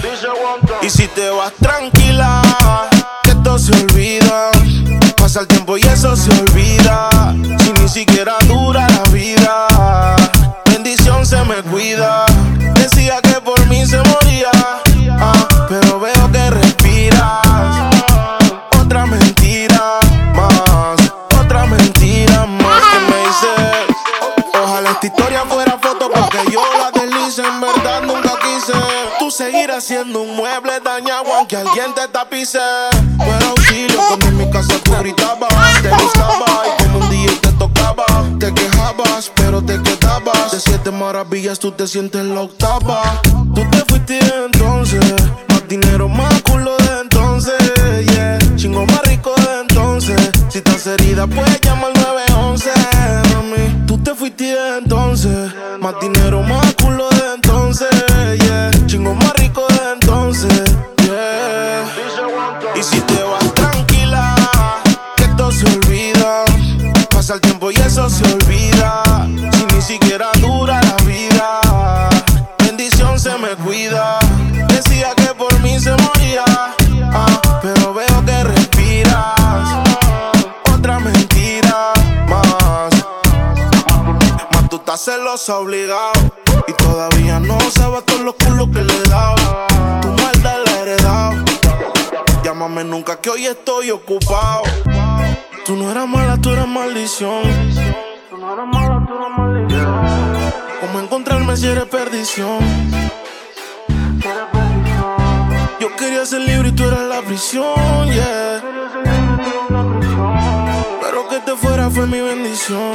Y 0.82 0.90
si 0.90 1.08
te 1.08 1.28
vas 1.30 1.52
tranquila, 1.60 2.42
que 3.24 3.30
esto 3.30 3.58
se 3.58 3.72
olvida. 3.72 4.50
Pasa 5.16 5.40
el 5.40 5.48
tiempo 5.48 5.65
Tú 29.36 29.44
seguirás 29.44 29.84
siendo 29.84 30.22
un 30.22 30.34
mueble 30.34 30.80
dañado 30.82 31.26
aunque 31.36 31.56
alguien 31.56 31.94
te 31.94 32.08
tapice. 32.08 32.58
Fuera 33.18 33.48
auxilio 33.48 33.98
cuando 34.08 34.28
en 34.28 34.36
mi 34.38 34.50
casa 34.50 34.78
tú 34.82 34.92
gritabas, 34.98 35.82
te 35.82 35.90
gustaba 35.90 36.46
y 36.66 36.82
como 36.82 37.00
un 37.00 37.10
día 37.10 37.30
te 37.42 37.52
tocaba, 37.52 38.06
te 38.40 38.54
quejabas, 38.54 39.30
pero 39.34 39.60
te 39.60 39.82
quedabas. 39.82 40.52
De 40.52 40.60
siete 40.60 40.90
maravillas 40.90 41.58
tú 41.58 41.70
te 41.72 41.86
sientes 41.86 42.24
la 42.24 42.40
octava. 42.40 43.20
Tú 43.54 43.62
te 43.70 43.84
fuiste 43.86 44.18
entonces, 44.46 45.04
más 45.48 45.68
dinero, 45.68 46.08
más 46.08 46.40
culo 46.40 46.74
de 46.78 47.00
entonces, 47.02 47.54
yeah. 48.12 48.38
Chingo 48.56 48.86
más 48.86 49.02
rico 49.02 49.34
de 49.36 49.60
entonces. 49.60 50.30
Si 50.48 50.58
estás 50.58 50.86
herida, 50.86 51.26
puedes 51.26 51.60
llamar 51.60 51.92
911, 51.94 52.70
mami. 53.34 53.86
Tú 53.86 53.98
te 53.98 54.14
fuiste 54.14 54.56
entonces, 54.78 55.52
más 55.78 55.94
dinero, 56.00 56.40
más 56.40 56.74
culo 56.82 57.06
de 57.10 57.16
entonces, 57.16 57.25
eso 67.96 68.10
se 68.10 68.24
olvida. 68.24 69.02
Si 69.52 69.74
ni 69.74 69.80
siquiera 69.80 70.28
dura 70.40 70.80
la 70.82 70.96
vida, 71.04 71.60
bendición 72.58 73.18
se 73.18 73.36
me 73.38 73.56
cuida. 73.64 74.18
Decía 74.68 75.14
que 75.16 75.34
por 75.34 75.58
mí 75.60 75.80
se 75.80 75.92
moría, 75.92 76.44
ah, 76.46 77.40
pero 77.62 77.94
veo 77.94 78.24
que 78.26 78.44
respiras. 78.44 79.88
Otra 80.74 80.98
mentira 80.98 81.92
más. 82.28 82.92
Más 84.52 84.68
tú 84.68 84.76
estás 84.76 85.00
celosa 85.02 85.56
obligado. 85.58 86.12
Y 86.68 86.72
todavía 86.72 87.40
no 87.40 87.58
sabes 87.70 88.04
todos 88.04 88.20
los 88.20 88.34
culos 88.34 88.68
que 88.74 88.82
le 88.82 89.02
dado. 89.08 89.36
Tu 90.02 90.08
maldad 90.08 90.58
la 90.66 90.72
he 90.72 90.82
heredado. 90.82 91.44
Llámame 92.44 92.84
nunca 92.84 93.18
que 93.18 93.30
hoy 93.30 93.46
estoy 93.46 93.90
ocupado. 93.90 94.64
Tú 95.64 95.74
no 95.74 95.90
eras 95.90 96.06
mala, 96.06 96.25
tú 96.46 96.52
eras 96.52 96.68
maldición. 96.68 97.42
Tú 98.30 98.36
no 98.38 98.54
eras 98.54 98.66
mala, 98.72 99.04
tú 99.04 99.14
eras 99.16 99.32
maldición. 99.36 100.04
¿Cómo 100.80 101.00
encontrarme 101.00 101.56
si 101.56 101.66
eres 101.66 101.86
perdición? 101.86 102.58
Yo 105.80 105.96
quería 105.96 106.24
ser 106.24 106.42
libre 106.42 106.68
y 106.68 106.72
tú 106.72 106.84
eras 106.84 107.06
la 107.14 107.20
prisión, 107.22 108.06
yeah. 108.12 108.62
Pero 111.02 111.28
que 111.28 111.38
te 111.40 111.56
fuera 111.56 111.90
fue 111.90 112.06
mi 112.06 112.20
bendición. 112.20 112.94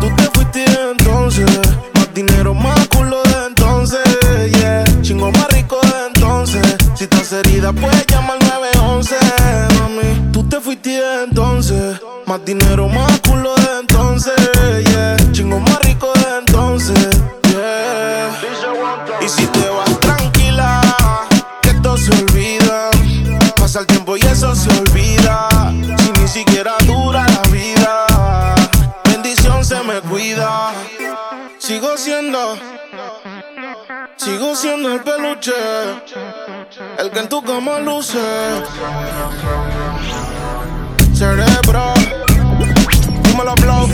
Tú 0.00 0.06
te 0.16 0.24
fuiste 0.34 0.64
entonces, 0.90 1.48
más 1.94 2.12
dinero, 2.12 2.54
más 2.54 2.88
culo 2.88 3.22
de 3.22 3.46
entonces, 3.46 4.04
yeah. 4.58 4.84
Chingo 5.00 5.30
más 5.30 5.46
rico 5.52 5.78
de 5.80 6.06
entonces. 6.08 6.76
Si 6.96 7.04
estás 7.04 7.32
herida, 7.34 7.72
puedes 7.72 8.04
llamar 8.08 8.38
911, 8.42 9.14
mami. 9.78 10.26
Te 10.50 10.60
fuiste 10.60 11.00
entonces, 11.24 12.00
más 12.24 12.44
dinero, 12.44 12.88
más 12.88 13.20
culo 13.20 13.54
de 13.56 13.80
entonces, 13.80 14.34
yeah. 14.88 15.16
Chingo 15.32 15.58
más 15.58 15.78
rico 15.80 16.12
de 16.14 16.38
entonces, 16.38 17.08
yeah. 17.50 18.30
Y 19.20 19.28
si 19.28 19.46
te 19.46 19.68
vas 19.68 20.00
tranquila, 20.00 20.80
que 21.62 21.70
esto 21.70 21.96
se 21.96 22.12
olvida. 22.12 22.90
Pasa 23.56 23.80
el 23.80 23.86
tiempo 23.86 24.16
y 24.16 24.20
eso 24.20 24.54
se 24.54 24.70
olvida. 24.70 25.48
Si 25.98 26.12
ni 26.20 26.28
siquiera 26.28 26.74
dura 26.86 27.26
la 27.28 27.42
vida, 27.50 28.06
bendición 29.04 29.64
se 29.64 29.82
me 29.82 30.00
cuida. 30.00 30.72
Sigo 31.58 31.96
siendo, 31.96 32.56
sigo 34.16 34.54
siendo 34.54 34.92
el 34.92 35.00
peluche, 35.00 35.52
el 36.98 37.10
que 37.10 37.18
en 37.18 37.28
tu 37.28 37.42
cama 37.42 37.80
luce. 37.80 38.20
Cerebro, 41.16 41.94
dímelo, 43.22 43.54
blow, 43.54 43.88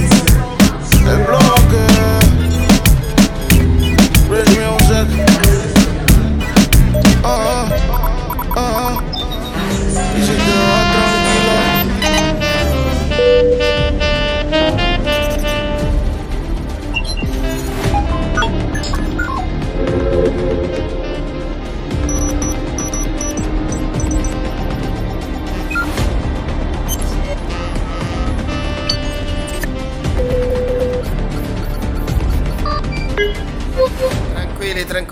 el 1.06 1.18
bloque. 1.22 1.82
Rich 4.28 4.58
music. 4.58 5.06
Ah, 7.22 7.68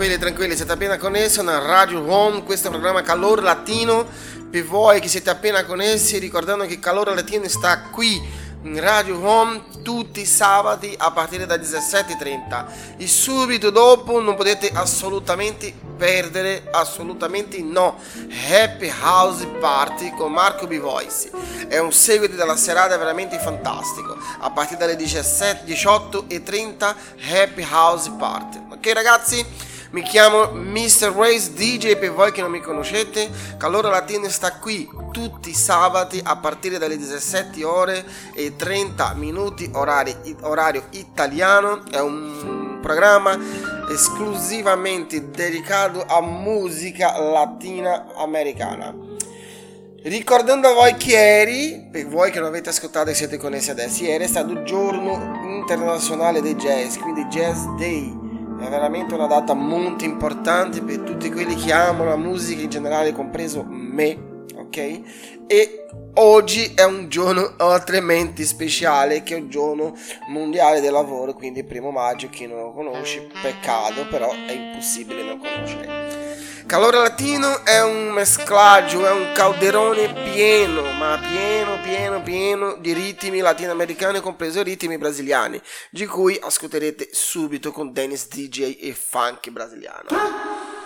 Tranquilli, 0.00 0.24
tranquilli, 0.24 0.56
siete 0.56 0.72
appena 0.72 0.96
connessi 0.96 1.40
a 1.40 1.58
Radio 1.58 2.10
Home, 2.10 2.42
questo 2.42 2.68
è 2.68 2.70
il 2.70 2.76
programma 2.78 3.02
Calore 3.02 3.42
Latino. 3.42 4.06
Per 4.50 4.64
voi 4.64 4.98
che 4.98 5.08
siete 5.08 5.28
appena 5.28 5.62
connessi, 5.66 6.16
ricordando 6.16 6.64
che 6.64 6.78
Calore 6.78 7.14
Latino 7.14 7.46
sta 7.48 7.82
qui 7.90 8.18
in 8.62 8.80
Radio 8.80 9.22
Home 9.22 9.62
tutti 9.82 10.22
i 10.22 10.24
sabati 10.24 10.94
a 10.96 11.10
partire 11.10 11.44
dalle 11.44 11.62
17.30 11.62 12.96
e 12.96 13.06
subito 13.06 13.68
dopo 13.68 14.18
non 14.20 14.36
potete 14.36 14.70
assolutamente 14.72 15.74
perdere, 15.98 16.68
assolutamente 16.70 17.60
no, 17.60 17.98
Happy 18.50 18.90
House 19.02 19.46
Party 19.46 20.14
con 20.16 20.32
Marco 20.32 20.66
B. 20.66 20.78
Voice. 20.78 21.30
È 21.68 21.76
un 21.76 21.92
seguito 21.92 22.36
della 22.36 22.56
serata 22.56 22.96
veramente 22.96 23.38
fantastico. 23.38 24.16
A 24.38 24.50
partire 24.50 24.78
dalle 24.78 24.96
17, 24.96 25.70
18.30 25.70 26.94
Happy 27.34 27.66
House 27.70 28.10
Party. 28.18 28.58
Ok 28.70 28.92
ragazzi? 28.94 29.69
Mi 29.90 30.02
chiamo 30.02 30.52
Mr. 30.52 31.12
Race 31.16 31.52
DJ 31.52 31.96
per 31.96 32.12
voi 32.12 32.30
che 32.30 32.42
non 32.42 32.52
mi 32.52 32.60
conoscete. 32.60 33.28
Calore 33.56 33.90
Latino 33.90 34.28
sta 34.28 34.52
qui 34.52 34.88
tutti 35.10 35.50
i 35.50 35.54
sabati 35.54 36.20
a 36.22 36.36
partire 36.36 36.78
dalle 36.78 36.96
17 36.96 37.64
ore 37.64 38.04
e 38.32 38.54
30 38.54 39.14
minuti 39.14 39.68
orari, 39.74 40.14
orario 40.42 40.84
italiano. 40.90 41.82
È 41.90 41.98
un 41.98 42.78
programma 42.80 43.36
esclusivamente 43.90 45.28
dedicato 45.30 46.04
a 46.06 46.20
musica 46.20 47.18
latina 47.18 48.14
americana. 48.14 48.94
Ricordando 50.04 50.68
a 50.68 50.72
voi 50.72 50.94
che 50.94 51.10
ieri, 51.10 51.88
per 51.90 52.06
voi 52.06 52.30
che 52.30 52.38
non 52.38 52.46
avete 52.46 52.68
ascoltato 52.68 53.10
e 53.10 53.14
siete 53.14 53.38
connessi 53.38 53.72
adesso, 53.72 54.04
ieri 54.04 54.22
è 54.22 54.28
stato 54.28 54.52
il 54.52 54.62
giorno 54.62 55.40
internazionale 55.44 56.40
dei 56.40 56.54
jazz, 56.54 56.96
quindi 56.96 57.24
Jazz 57.24 57.64
Day 57.76 58.29
è 58.60 58.68
veramente 58.68 59.14
una 59.14 59.26
data 59.26 59.54
molto 59.54 60.04
importante 60.04 60.82
per 60.82 61.00
tutti 61.00 61.30
quelli 61.30 61.54
che 61.54 61.72
amano 61.72 62.10
la 62.10 62.16
musica 62.16 62.62
in 62.62 62.70
generale, 62.70 63.12
compreso 63.12 63.64
me, 63.64 64.44
ok? 64.54 65.00
E 65.46 65.86
oggi 66.14 66.72
è 66.74 66.84
un 66.84 67.08
giorno 67.08 67.54
altrimenti 67.58 68.44
speciale 68.44 69.22
che 69.22 69.34
è 69.34 69.38
il 69.38 69.48
giorno 69.48 69.96
mondiale 70.28 70.80
del 70.80 70.92
lavoro, 70.92 71.34
quindi 71.34 71.60
il 71.60 71.66
primo 71.66 71.90
maggio, 71.90 72.28
chi 72.28 72.46
non 72.46 72.58
lo 72.58 72.72
conosce, 72.72 73.28
peccato, 73.42 74.06
però 74.08 74.30
è 74.30 74.52
impossibile 74.52 75.22
non 75.22 75.38
conoscere. 75.38 76.38
Calore 76.66 76.98
Latino 76.98 77.64
è 77.64 77.82
un 77.82 78.10
mesclaggio, 78.10 79.04
è 79.04 79.10
un 79.10 79.32
calderone 79.34 80.12
pieno, 80.32 80.82
ma 80.92 81.18
pieno, 81.18 81.80
pieno, 81.80 82.22
pieno 82.22 82.76
di 82.76 82.92
ritmi 82.92 83.40
latinoamericani, 83.40 84.20
compreso 84.20 84.62
ritmi 84.62 84.96
brasiliani, 84.96 85.60
di 85.90 86.06
cui 86.06 86.38
ascolterete 86.40 87.08
subito 87.10 87.72
con 87.72 87.92
Dennis 87.92 88.28
DJ 88.28 88.76
e 88.80 88.94
funk 88.94 89.50
brasiliano. 89.50 90.79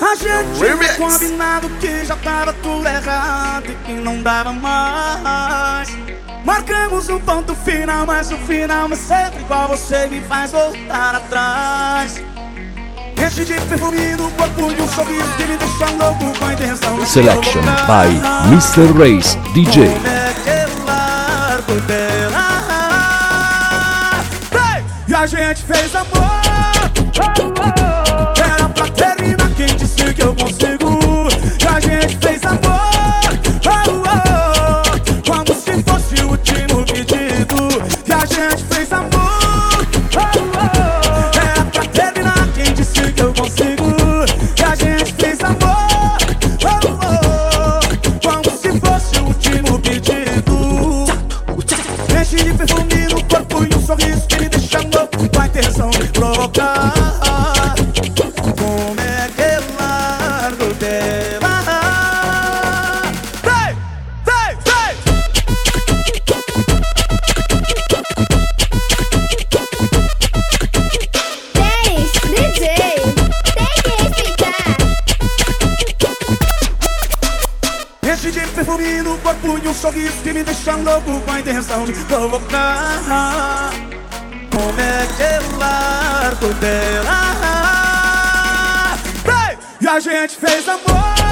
A 0.00 0.14
gente 0.14 0.58
tinha 0.58 0.94
combinado 0.94 1.68
que 1.80 2.04
já 2.04 2.16
tava 2.16 2.52
tudo 2.54 2.86
errado 2.86 3.70
e 3.70 3.74
que 3.86 3.92
não 3.92 4.22
dava 4.22 4.52
mais. 4.52 5.88
Marcamos 6.44 7.08
um 7.08 7.18
ponto 7.18 7.54
final, 7.54 8.06
mas 8.06 8.30
o 8.30 8.36
final 8.36 8.88
é 8.92 8.96
sempre 8.96 9.40
igual. 9.40 9.68
Você 9.68 10.06
me 10.06 10.20
faz 10.22 10.52
voltar 10.52 11.16
atrás. 11.16 12.22
Enche 13.16 13.44
de 13.44 13.54
perfume 13.54 14.14
no 14.16 14.30
corpo 14.32 14.70
e 14.70 14.82
um 14.82 14.88
sorriso 14.88 15.32
que 15.36 15.44
me 15.44 15.56
deixa 15.56 15.90
louco 15.98 16.38
com 16.38 16.44
a 16.44 16.52
intenção 16.52 17.06
Selection 17.06 17.62
by 17.62 18.52
Mr. 18.52 18.92
Race 18.98 19.38
DJ. 19.54 19.84
É! 19.84 20.26
E 25.08 25.14
a 25.14 25.26
gente 25.26 25.62
fez 25.62 25.94
amor. 25.94 27.75
Eu 30.26 30.34
consigo. 30.34 31.05
Deixa 80.66 80.82
louco 80.82 81.20
com 81.20 81.30
a 81.30 81.38
intenção 81.38 81.84
de 81.84 81.92
provocar. 81.92 83.70
Como 84.50 84.80
é 84.80 85.06
que 85.16 85.56
largo 85.56 86.52
dela? 86.54 87.36
Vem! 89.24 89.58
E 89.80 89.86
a 89.86 90.00
gente 90.00 90.34
fez 90.34 90.68
amor. 90.68 91.25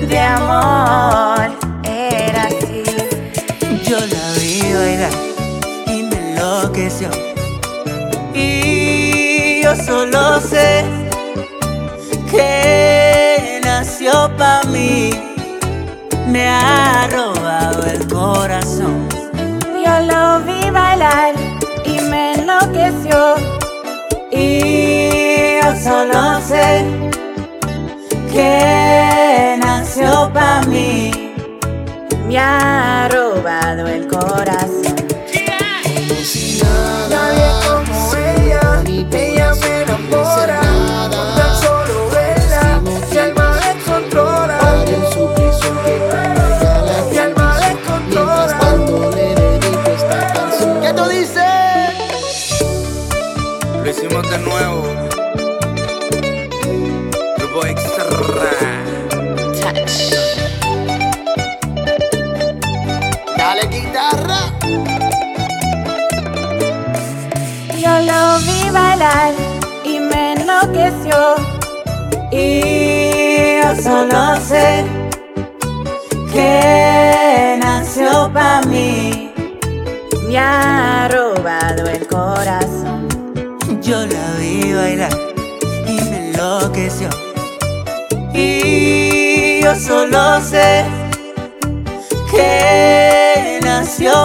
De 0.00 0.18
amor 0.20 1.50
era 1.84 2.46
así. 2.46 2.82
Yo 3.88 3.98
la 3.98 4.32
vi 4.38 4.72
bailar 4.74 5.12
y 5.86 6.02
me 6.02 6.16
enloqueció. 6.32 7.08
Y 8.34 9.62
yo 9.62 9.74
solo 9.76 10.40
sé 10.40 11.03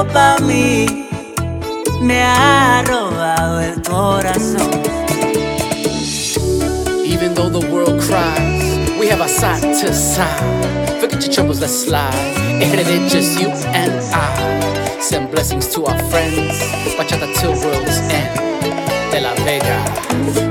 pa' 0.05 0.37
mí. 0.39 0.85
Me 2.01 2.23
ha 2.23 2.83
robado 2.85 3.59
el 3.61 3.81
corazón. 3.81 4.81
Even 7.05 7.33
though 7.33 7.49
the 7.49 7.65
world 7.71 7.99
cries, 8.01 8.97
we 8.99 9.07
have 9.07 9.21
our 9.21 9.27
side 9.27 9.61
to 9.61 9.93
side. 9.93 10.99
Forget 10.99 11.23
your 11.23 11.33
troubles, 11.33 11.59
let's 11.59 11.85
slide. 11.85 12.13
It 12.61 12.87
is 12.87 13.11
just 13.11 13.39
you 13.39 13.49
and 13.73 13.93
I. 14.13 14.99
Send 15.01 15.31
blessings 15.31 15.67
to 15.73 15.85
our 15.85 15.99
friends. 16.09 16.59
Bachata 16.97 17.33
till 17.39 17.51
world's 17.51 17.99
end. 18.11 18.39
De 19.11 19.19
La 19.19 19.33
Vega 19.43 19.83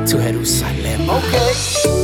to 0.06 0.18
Jerusalem. 0.18 1.08
Okay. 1.08 1.97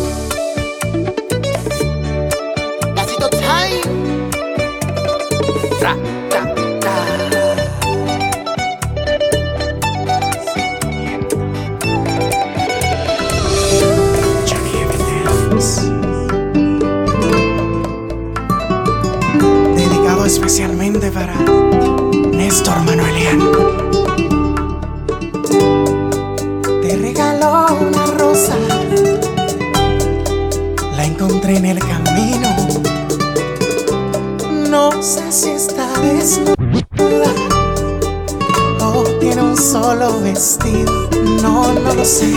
Vestido. 40.13 41.09
No, 41.43 41.73
no 41.73 41.95
lo 41.95 42.05
sé. 42.05 42.33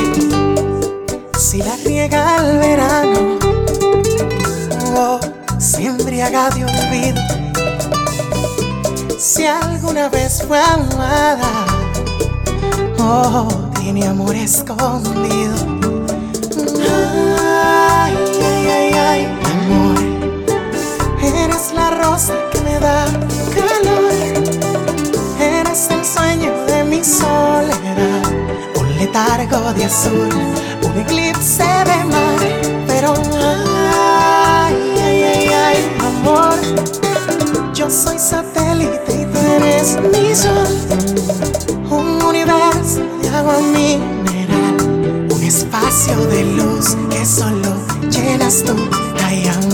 Si 1.37 1.57
la 1.61 1.75
riega 1.85 2.37
al 2.37 2.57
verano 2.57 3.37
o 4.95 5.19
se 5.59 5.85
embriaga 5.85 6.49
de 6.49 6.65
olvido. 6.65 7.21
Si 9.19 9.45
alguna 9.45 10.09
vez 10.09 10.43
fue 10.47 10.59
amada 10.59 11.65
Oh, 12.99 13.47
tiene 13.79 14.05
amor 14.05 14.35
escondido. 14.35 15.55
Ay, 17.39 18.13
ay, 18.43 18.67
ay, 18.67 18.93
ay, 18.93 19.39
amor. 19.45 19.97
Eres 21.23 21.71
la 21.73 21.89
rosa 21.91 22.33
que 22.51 22.59
me 22.61 22.79
da 22.79 23.05
calor. 23.55 23.86
De 29.57 29.85
azul, 29.85 30.29
un 30.83 30.97
eclipse 30.99 31.63
de 31.63 32.03
mar. 32.05 32.39
Pero 32.87 33.13
ay, 34.65 34.75
ay, 35.03 35.23
ay, 35.23 35.49
ay, 35.49 35.77
amor. 35.99 36.55
Yo 37.73 37.89
soy 37.89 38.19
satélite 38.19 39.13
y 39.21 39.25
tú 39.25 39.39
eres 39.57 39.97
mi 40.11 40.35
sol 40.35 40.67
un 41.89 42.21
universo 42.21 43.01
de 43.21 43.29
agua 43.29 43.57
mineral, 43.59 45.27
un 45.31 45.43
espacio 45.43 46.15
de 46.27 46.43
luz 46.43 46.95
que 47.09 47.25
solo 47.25 47.75
llenas 48.11 48.63
tú, 48.63 48.75
ay 49.25 49.47
amor. 49.47 49.66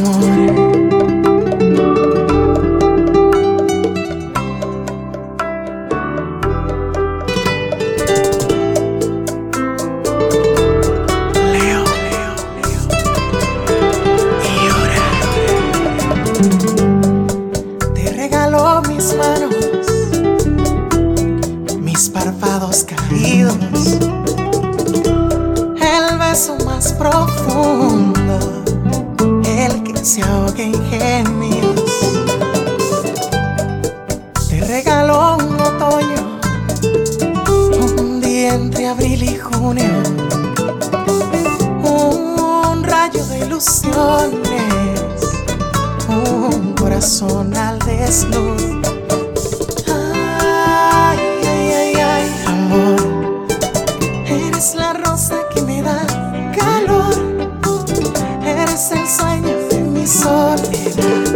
Eres 58.74 58.91
el 58.91 59.07
sueño 59.07 59.55
de 59.69 59.82
mi 59.82 60.07
soledad. 60.07 61.36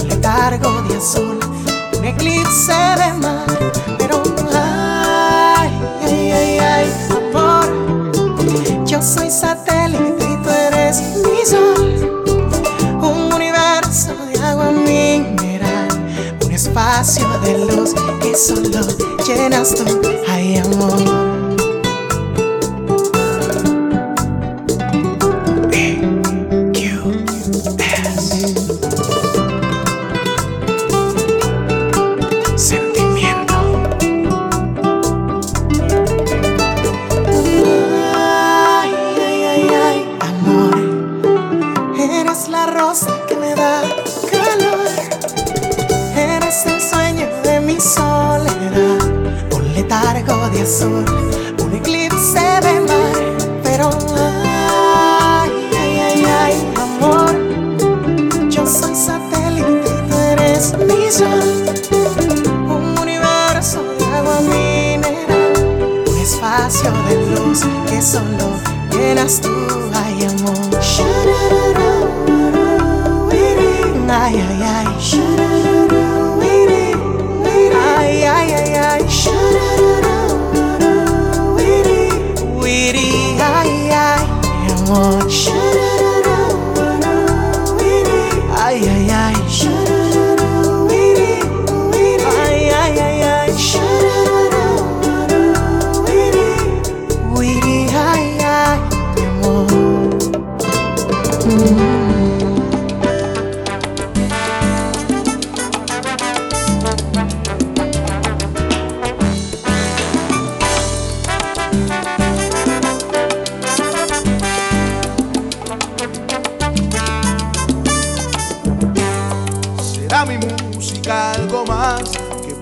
Un 0.00 0.08
letargo 0.08 0.82
de 0.82 0.96
azul, 0.96 1.38
un 1.96 2.04
eclipse 2.04 2.72
de 2.72 3.12
mar. 3.20 3.46
Pero 3.98 4.20
ay, 4.52 5.70
ay, 6.04 6.32
ay, 6.32 6.58
ay, 6.58 6.92
amor. 7.12 8.84
Yo 8.84 9.00
soy 9.00 9.30
satélite 9.30 10.24
y 10.24 10.42
tú 10.42 10.50
eres 10.50 11.00
mi 11.22 11.46
sol. 11.46 12.24
Un 13.00 13.32
universo 13.32 14.16
de 14.26 14.40
agua 14.40 14.72
mineral. 14.72 15.88
Un 16.44 16.50
espacio 16.50 17.28
de 17.44 17.58
luz 17.58 17.94
que 18.20 18.34
solo 18.34 18.80
llenas 19.24 19.72
tú, 19.76 20.00
ay 20.28 20.56
amor. 20.56 21.21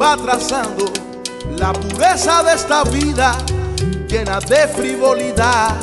va 0.00 0.16
trazando 0.16 0.86
la 1.58 1.72
pureza 1.72 2.42
de 2.42 2.54
esta 2.54 2.84
vida 2.84 3.36
llena 4.08 4.40
de 4.40 4.66
frivolidad. 4.68 5.76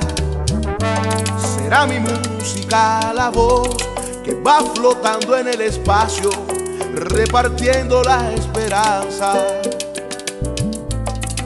Será 1.55 1.85
mi 1.85 1.99
música 1.99 3.13
la 3.13 3.29
voz 3.29 3.77
que 4.23 4.33
va 4.33 4.61
flotando 4.73 5.37
en 5.37 5.47
el 5.49 5.61
espacio, 5.61 6.31
repartiendo 6.95 8.01
la 8.01 8.31
esperanza. 8.33 9.33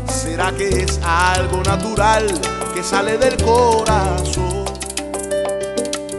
Será 0.08 0.52
que 0.54 0.84
es 0.84 1.00
algo 1.04 1.62
natural 1.64 2.26
que 2.74 2.84
sale 2.84 3.18
del 3.18 3.36
corazón 3.44 4.66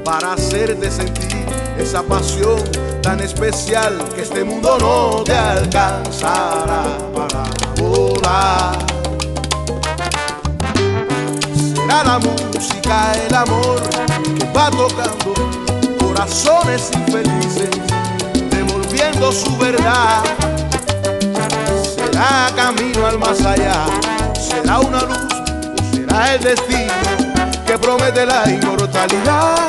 para 0.04 0.34
hacerte 0.34 0.90
sentir 0.90 1.46
esa 1.78 2.02
pasión 2.02 2.91
tan 3.02 3.20
especial 3.20 3.98
que 4.14 4.22
este 4.22 4.44
mundo 4.44 4.78
no 4.78 5.24
te 5.24 5.34
alcanzará 5.34 6.84
para 7.12 7.42
volar. 7.76 8.78
Será 11.74 12.04
la 12.04 12.18
música, 12.20 13.12
el 13.26 13.34
amor 13.34 13.82
que 14.38 14.44
va 14.56 14.70
tocando 14.70 15.34
corazones 15.98 16.90
infelices, 16.94 17.70
devolviendo 18.50 19.32
su 19.32 19.56
verdad. 19.58 20.22
Será 21.96 22.52
camino 22.54 23.06
al 23.06 23.18
más 23.18 23.40
allá, 23.44 23.84
será 24.34 24.78
una 24.78 25.02
luz 25.02 25.18
o 25.24 25.96
será 25.96 26.34
el 26.34 26.40
destino 26.40 26.92
que 27.66 27.76
promete 27.78 28.24
la 28.24 28.48
inmortalidad 28.48 29.61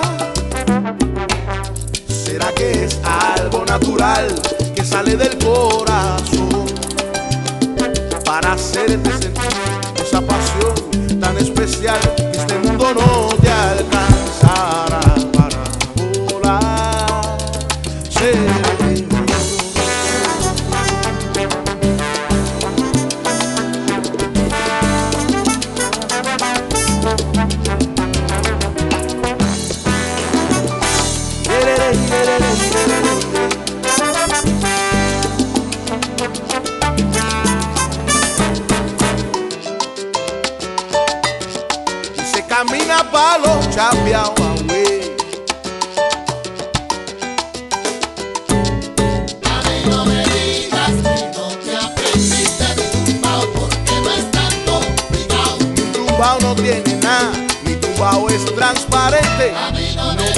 es 2.71 2.99
algo 3.03 3.65
natural 3.65 4.27
que 4.75 4.83
sale 4.83 5.15
del 5.15 5.37
corazón. 5.37 6.65
Para 8.25 8.53
hacerte 8.53 9.11
sentir 9.11 9.43
esa 10.01 10.21
pasión 10.21 11.19
tan 11.19 11.37
especial 11.37 11.99
que 12.15 12.37
este 12.37 12.57
mundo 12.59 12.93
no 12.93 13.42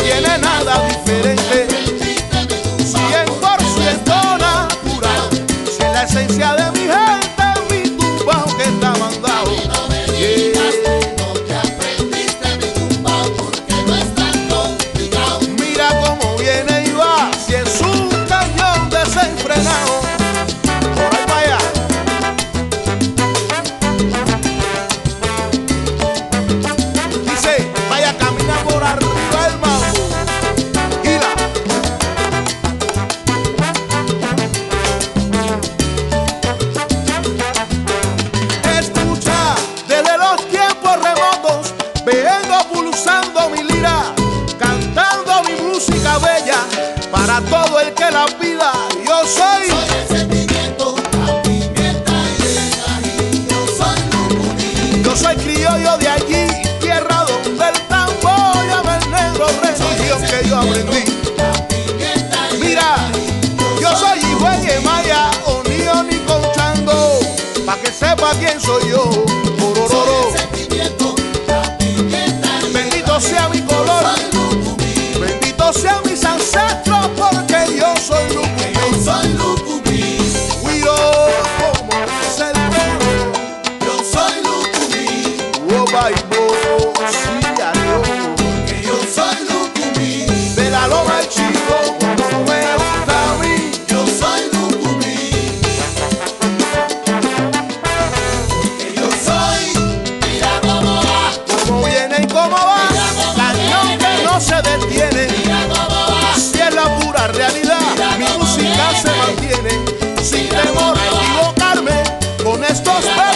tiene 0.05 0.37
nada 0.37 0.87
diferente. 0.87 1.64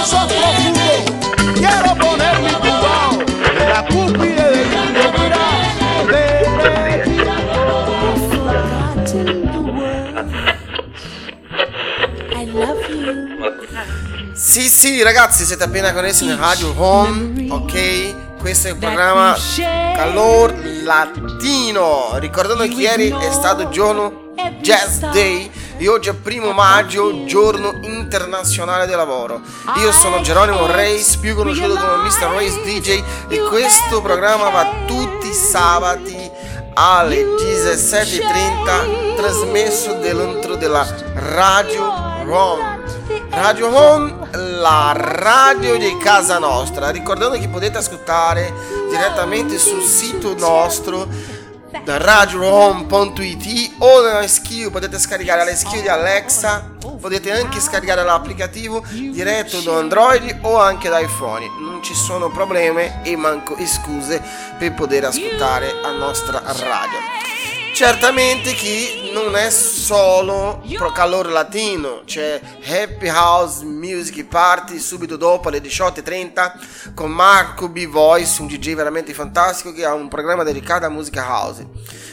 pozo 0.10 0.26
profundo, 0.26 1.54
quiero 1.54 1.96
ponerme 1.96 2.52
tumbado 2.54 3.24
en 3.60 3.70
la 3.70 3.86
cúspide 3.86 4.44
del 4.50 4.66
mundo, 4.68 5.02
mira, 5.18 5.38
de 6.08 6.40
Sì, 14.34 14.68
sì, 14.68 15.04
ragazzi, 15.04 15.46
siete 15.46 15.64
appena 15.64 15.94
connessi 15.94 16.26
nel 16.26 16.38
Radio 16.38 16.74
Home, 16.76 17.52
ok? 17.52 18.38
Questo 18.40 18.70
è 18.70 18.72
il 18.72 18.78
programma 18.78 19.36
Calor 19.58 20.56
Latino. 20.84 22.12
Ricordando 22.16 22.64
che 22.64 22.74
ieri 22.74 23.10
è 23.10 23.32
stato 23.32 23.70
giorno 23.70 24.32
Jazz 24.62 25.00
Day 25.12 25.52
e 25.78 25.88
oggi 25.88 26.10
è 26.10 26.14
primo 26.14 26.52
maggio, 26.52 27.26
giorno 27.26 27.78
in 27.84 27.99
internazionale 28.10 28.88
del 28.88 28.98
lavoro. 28.98 29.40
Io 29.78 29.92
sono 29.92 30.22
Geronimo 30.22 30.66
Reis, 30.66 31.16
più 31.18 31.36
conosciuto 31.36 31.76
come 31.76 32.04
Mr. 32.04 32.28
Reis 32.36 32.60
DJ 32.64 33.04
e 33.28 33.40
questo 33.48 34.02
programma 34.02 34.50
va 34.50 34.68
tutti 34.88 35.28
i 35.28 35.34
sabati 35.34 36.32
alle 36.74 37.24
17.30 37.24 39.16
trasmesso 39.16 39.94
dentro 40.00 40.56
della 40.56 40.88
Radio 41.14 41.86
Home. 42.28 42.78
Radio 43.30 43.76
Home, 43.76 44.30
la 44.32 44.94
radio 44.96 45.78
di 45.78 45.96
casa 45.98 46.40
nostra. 46.40 46.90
Ricordando 46.90 47.38
che 47.38 47.48
potete 47.48 47.78
ascoltare 47.78 48.52
direttamente 48.90 49.60
sul 49.60 49.84
sito 49.84 50.34
nostro 50.36 51.08
da 51.84 51.98
radiohome.it 51.98 53.76
o 53.78 54.02
nella 54.02 54.28
skill 54.28 54.72
potete 54.72 54.98
scaricare 54.98 55.46
la 55.46 55.56
skill 55.56 55.82
di 55.82 55.88
Alexa 55.88 56.78
potete 57.00 57.32
anche 57.32 57.60
scaricare 57.60 58.04
l'applicativo 58.04 58.84
diretto 58.90 59.60
da 59.62 59.78
Android 59.78 60.40
o 60.42 60.60
anche 60.60 60.90
da 60.90 61.00
iPhone 61.00 61.48
non 61.60 61.82
ci 61.82 61.94
sono 61.94 62.30
problemi 62.30 62.92
e 63.04 63.16
manco 63.16 63.56
scuse 63.66 64.22
per 64.58 64.74
poter 64.74 65.06
ascoltare 65.06 65.74
la 65.82 65.92
nostra 65.92 66.42
radio 66.46 67.38
certamente 67.80 68.54
che 68.56 69.10
non 69.14 69.38
è 69.38 69.50
solo 69.50 70.62
pro 70.74 70.92
calore 70.92 71.30
latino, 71.30 72.02
c'è 72.04 72.42
Happy 72.66 73.08
House 73.08 73.64
Music 73.64 74.26
Party 74.26 74.80
subito 74.80 75.16
dopo 75.16 75.48
alle 75.48 75.62
18.30 75.62 76.94
con 76.94 77.10
Marco 77.10 77.70
B 77.70 77.88
Voice, 77.88 78.42
un 78.42 78.48
DJ 78.48 78.76
veramente 78.76 79.14
fantastico 79.14 79.72
che 79.72 79.86
ha 79.86 79.94
un 79.94 80.10
programma 80.10 80.44
dedicato 80.44 80.88
a 80.88 80.90
musica 80.90 81.26
house. 81.26 81.66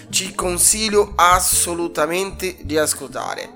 Ci 0.08 0.36
consiglio 0.36 1.14
assolutamente 1.16 2.58
di 2.60 2.78
ascoltare. 2.78 3.50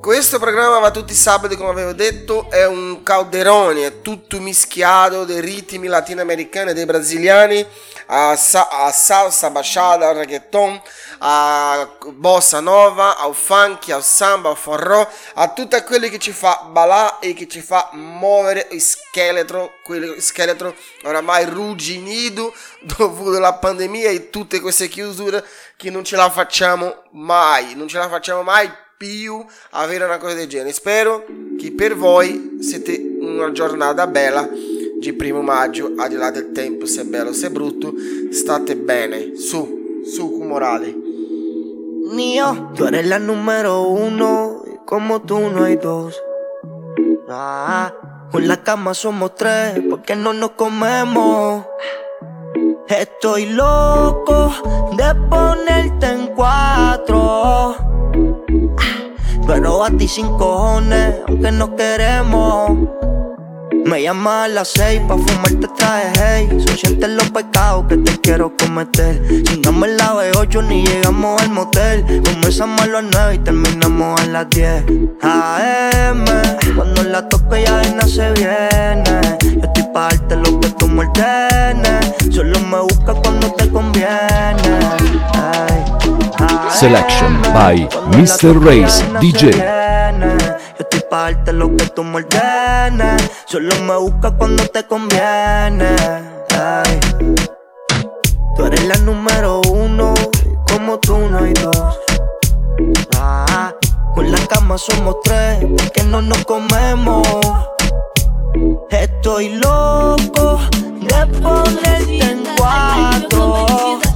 Questo 0.00 0.38
programma 0.38 0.78
va 0.78 0.92
tutti 0.92 1.12
i 1.12 1.16
sabati, 1.16 1.56
come 1.56 1.70
avevo 1.70 1.92
detto, 1.92 2.48
è 2.50 2.64
un 2.64 3.02
calderone, 3.02 3.84
è 3.84 4.00
tutto 4.00 4.40
mischiato 4.40 5.24
dei 5.24 5.40
ritmi 5.40 5.88
latinoamericani 5.88 6.70
e 6.70 6.72
dei 6.72 6.84
brasiliani 6.86 7.66
a, 8.06 8.36
sa- 8.36 8.68
a 8.68 8.92
salsa, 8.92 9.50
bachata, 9.50 10.12
reggaeton, 10.12 10.80
a 11.18 11.96
bossa 12.12 12.60
nova, 12.60 13.18
al 13.18 13.34
funk, 13.34 13.90
al 13.90 14.04
samba, 14.04 14.50
al 14.50 14.56
forró, 14.56 15.06
a 15.34 15.48
tutto 15.48 15.82
quello 15.82 16.08
che 16.08 16.20
ci 16.20 16.30
fa 16.30 16.68
ballare 16.70 17.16
e 17.20 17.34
che 17.34 17.48
ci 17.48 17.60
fa 17.60 17.90
muovere 17.92 18.68
il 18.70 18.80
scheletro, 18.80 19.72
quello 19.82 20.14
scheletro 20.20 20.76
oramai 21.02 21.44
rugginido 21.44 22.54
dovuto 22.80 23.36
alla 23.36 23.54
pandemia 23.54 24.10
e 24.10 24.30
tutte 24.30 24.60
queste 24.60 24.86
chiusure 24.86 25.44
che 25.76 25.90
non 25.90 26.04
ce 26.04 26.14
la 26.14 26.30
facciamo 26.30 27.02
mai, 27.10 27.74
non 27.74 27.88
ce 27.88 27.98
la 27.98 28.08
facciamo 28.08 28.42
mai 28.42 28.86
più 28.98 29.42
avere 29.70 30.04
una 30.04 30.18
cosa 30.18 30.34
del 30.34 30.48
genere. 30.48 30.72
Spero 30.72 31.24
che 31.56 31.72
per 31.72 31.94
voi 31.96 32.58
siete 32.60 33.00
una 33.20 33.52
giornata 33.52 34.08
bella 34.08 34.46
di 35.00 35.12
primo 35.12 35.40
maggio, 35.40 35.92
al 35.96 36.08
di 36.08 36.16
là 36.16 36.30
del 36.32 36.50
tempo, 36.50 36.84
se 36.84 37.02
è 37.02 37.04
bello 37.04 37.30
o 37.30 37.32
se 37.32 37.46
è 37.46 37.50
brutto, 37.50 37.94
state 38.30 38.76
bene, 38.76 39.36
su, 39.36 40.02
su 40.04 40.36
con 40.36 40.48
morale. 40.48 40.92
Mío, 42.10 42.72
tú 42.74 42.86
eres 42.86 43.06
la 43.06 43.18
número 43.18 43.82
uno 43.82 44.62
y 44.66 44.84
como 44.84 45.20
tú 45.22 45.38
no 45.38 45.64
hay 45.64 45.76
dos. 45.76 46.20
Ah, 47.28 47.94
en 48.32 48.48
la 48.48 48.62
cama 48.64 48.94
somos 48.94 49.36
tres 49.36 49.80
porque 49.88 50.16
no 50.16 50.32
nos 50.32 50.52
comemos. 50.52 51.64
Estoy 52.88 53.46
loco 53.46 54.52
de 54.96 55.14
ponerte 55.28 56.06
en 56.06 56.28
cuatro. 56.34 57.76
Pero 59.46 59.84
a 59.84 59.90
ti 59.90 60.08
sin 60.08 60.26
cojones, 60.26 61.16
aunque 61.26 61.52
no 61.52 61.74
queremos. 61.76 62.88
Me 63.84 64.02
llama 64.02 64.44
a 64.44 64.48
las 64.48 64.68
seis 64.68 65.00
pa' 65.08 65.16
fumarte 65.16 65.66
traje 65.78 66.12
hey. 66.18 66.48
Son 66.66 66.76
sientes 66.76 67.08
los 67.08 67.30
pecados 67.30 67.86
que 67.88 67.96
te 67.96 68.20
quiero 68.20 68.54
cometer. 68.56 69.42
Chingamos 69.44 69.88
la 69.88 70.14
B8 70.14 70.66
ni 70.66 70.84
llegamos 70.84 71.40
al 71.40 71.50
motel. 71.50 72.04
Comenzamos 72.22 72.82
a 72.82 72.86
las 72.86 73.04
9 73.10 73.34
y 73.34 73.38
terminamos 73.38 74.20
a 74.20 74.26
las 74.26 74.50
10 74.50 74.84
AM 75.22 76.24
Cuando 76.76 77.02
la 77.04 77.26
toque 77.28 77.64
ya 77.64 77.82
nada 77.94 78.06
se 78.06 78.30
viene. 78.32 79.38
Yo 79.42 79.62
estoy 79.62 79.84
pa' 79.94 80.08
darte 80.10 80.36
lo 80.36 80.60
que 80.60 80.68
tú 80.70 80.86
me 80.86 81.06
ordenes. 81.06 82.14
Solo 82.30 82.60
me 82.60 82.80
busca 82.80 83.14
cuando 83.14 83.50
te 83.54 83.70
conviene. 83.70 84.78
Ay, 85.32 85.84
Selection 86.70 87.42
by 87.52 87.74
Mr. 88.14 88.54
Race 88.64 89.02
DJ. 89.20 89.50
yo 89.50 90.78
estoy 90.78 91.00
pa' 91.10 91.32
darte 91.32 91.52
lo 91.52 91.74
que 91.76 91.86
tú 91.86 92.04
me 92.04 92.18
ordenes. 92.18 93.30
Solo 93.46 93.74
me 93.80 93.96
busca 93.96 94.30
cuando 94.30 94.64
te 94.68 94.86
conviene. 94.86 95.96
Ay. 96.56 97.00
Tú 98.56 98.66
eres 98.66 98.86
la 98.86 98.96
número 98.98 99.60
uno, 99.72 100.14
como 100.72 100.98
tú 100.98 101.18
no 101.18 101.38
hay 101.38 101.52
dos. 101.54 101.98
Ah, 103.16 103.74
con 104.14 104.30
la 104.30 104.38
cama 104.46 104.78
somos 104.78 105.16
tres, 105.24 105.58
porque 105.76 106.04
no 106.04 106.22
nos 106.22 106.44
comemos. 106.44 107.26
Estoy 108.90 109.56
loco 109.56 110.60
de 111.00 111.26
ponerte 111.40 112.24
en 112.24 112.44
cuatro. 112.56 114.07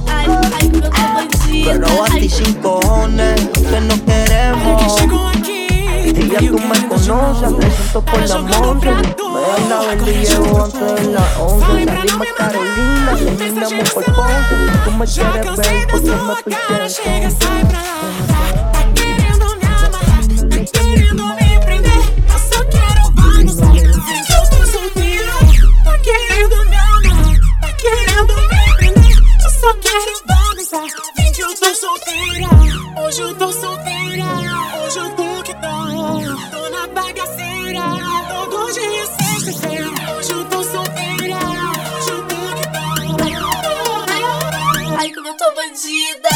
Pero 1.65 2.03
a 2.03 2.07
ti 2.07 2.29
sin 2.29 2.53
cojones, 2.55 3.41
que 3.51 3.81
no 3.81 4.05
queremos. 4.05 5.01
Y 6.05 6.29
ya 6.29 6.39
tú 6.39 6.59
me 6.59 6.87
conoces, 6.87 7.57
te 7.59 7.71
siento 7.71 8.01
por 8.01 8.29
la 8.29 8.37
monte. 8.37 8.91
Me 9.33 9.69
la 9.69 9.95
llevo 9.95 10.63
antes 10.63 10.95
de 10.95 11.11
las 11.11 11.37
once 11.39 11.85
Salimos 11.85 12.27
Carolina, 12.37 13.15
terminamos 13.17 13.91
por 13.91 14.03
Ponce 14.03 14.55
Tú 14.85 14.91
me 14.91 15.05
quieres 15.05 15.57
ver 15.57 15.87
porque 15.87 16.11
me 16.11 16.35
piché 16.43 17.27
querendo 18.93 19.45
me 19.47 19.55
prender, 20.71 21.42
hoje 33.13 33.21
eu 33.21 33.35
tô 33.35 33.51
solteira, 33.51 34.25
hoje 34.83 34.97
eu 34.97 35.09
tô 35.11 35.43
que 35.43 35.53
tô, 35.53 35.59
tô 36.49 36.69
na 36.69 36.87
bagaceira, 36.87 37.81
todo 38.49 38.73
dia 38.73 39.03
é 39.03 39.05
sexta-feira, 39.05 39.87
hoje 40.17 40.31
eu 40.31 40.43
tô 40.45 40.63
solteira, 40.63 41.37
hoje 41.95 42.09
eu 42.09 42.27
tô 42.27 42.35
que 42.55 42.65
tô. 42.71 42.81
Ai, 44.97 45.11
como 45.11 45.27
eu 45.27 45.37
tô 45.37 45.45
bandida, 45.53 46.29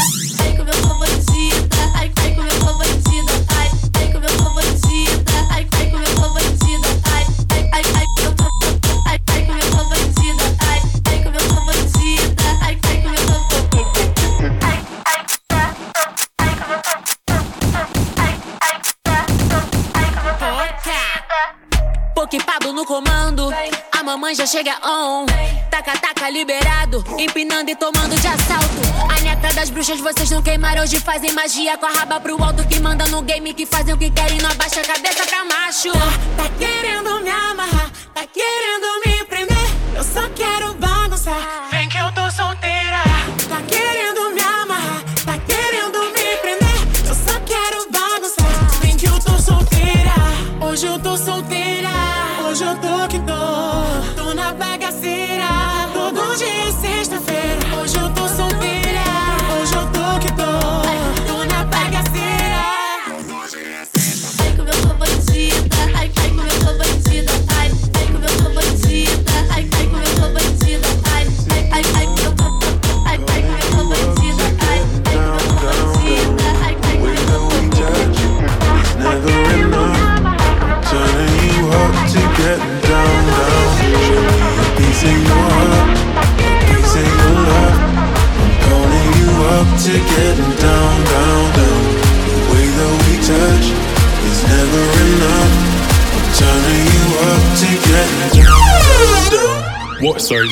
já 24.34 24.46
chega 24.46 24.76
on. 24.84 25.26
Taca, 25.70 25.92
taca, 25.98 26.28
liberado, 26.28 27.04
empinando 27.18 27.70
e 27.70 27.76
tomando 27.76 28.14
de 28.20 28.26
assalto. 28.26 28.80
A 29.16 29.20
neta 29.20 29.52
das 29.54 29.70
bruxas, 29.70 30.00
vocês 30.00 30.30
não 30.30 30.42
queimaram. 30.42 30.82
Hoje 30.82 31.00
fazem 31.00 31.32
magia 31.32 31.78
com 31.78 31.86
a 31.86 31.90
raba 31.90 32.20
pro 32.20 32.42
alto. 32.42 32.66
Que 32.66 32.80
manda 32.80 33.06
no 33.06 33.22
game, 33.22 33.54
que 33.54 33.64
fazem 33.64 33.94
o 33.94 33.98
que 33.98 34.10
querem. 34.10 34.38
Não 34.38 34.50
abaixa 34.50 34.80
a 34.80 34.84
cabeça 34.84 35.24
pra 35.26 35.44
macho. 35.44 35.92
Tá 35.92 36.48
querendo 36.58 37.20
me 37.20 37.30
amarrar, 37.30 37.90
tá 38.14 38.26
querendo 38.26 39.06
me 39.06 39.24
prender. 39.24 39.56
Eu 39.94 40.04
só 40.04 40.28
quero 40.30 40.67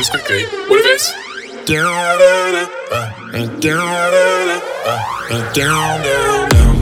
mais 0.07 0.11
concreto. 0.11 0.57
Down, 1.66 2.18
down, 2.18 2.68
down, 3.32 3.61
down, 3.61 3.61
down, 3.61 4.62
down, 5.52 6.02
down, 6.02 6.48
down. 6.50 6.76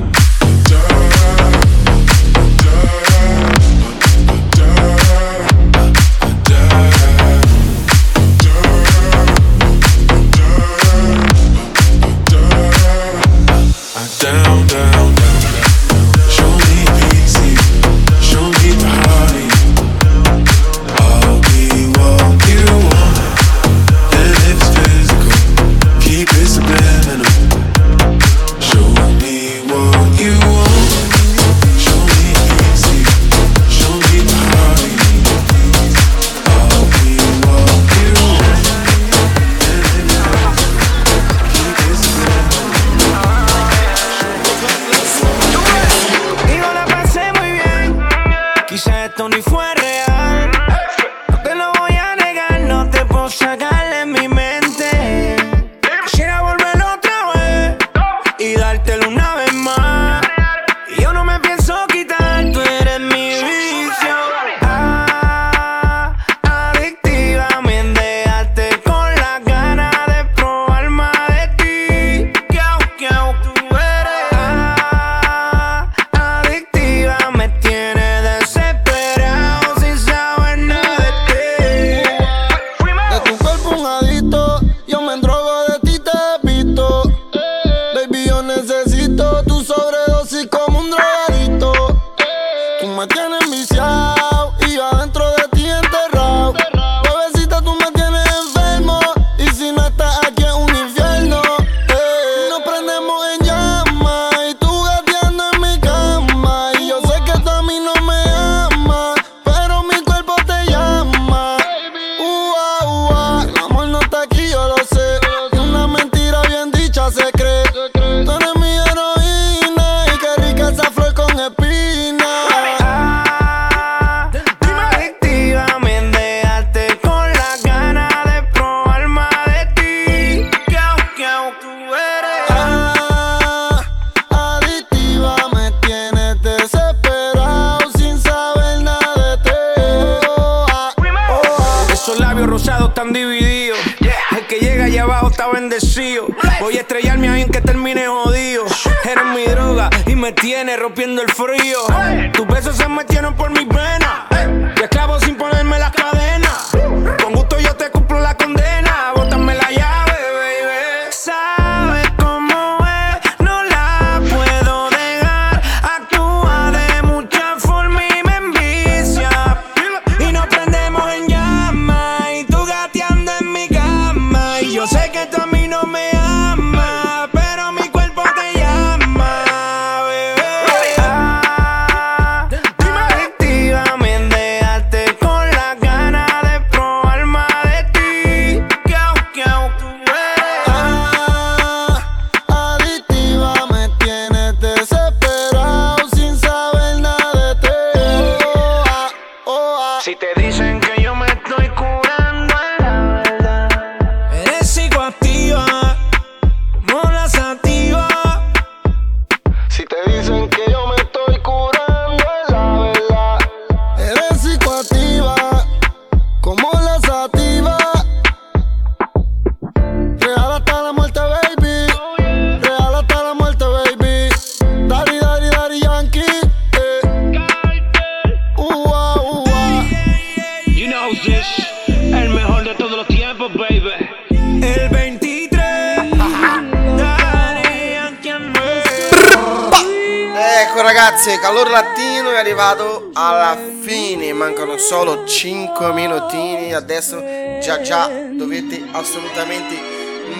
arrivato 242.55 243.11
alla 243.15 243.59
fine, 243.81 244.33
mancano 244.33 244.79
solo 244.79 245.25
5 245.25 245.93
minutini, 245.93 246.73
adesso 246.73 247.21
già 247.61 247.81
già 247.81 248.09
dovete 248.31 248.81
assolutamente 248.93 249.75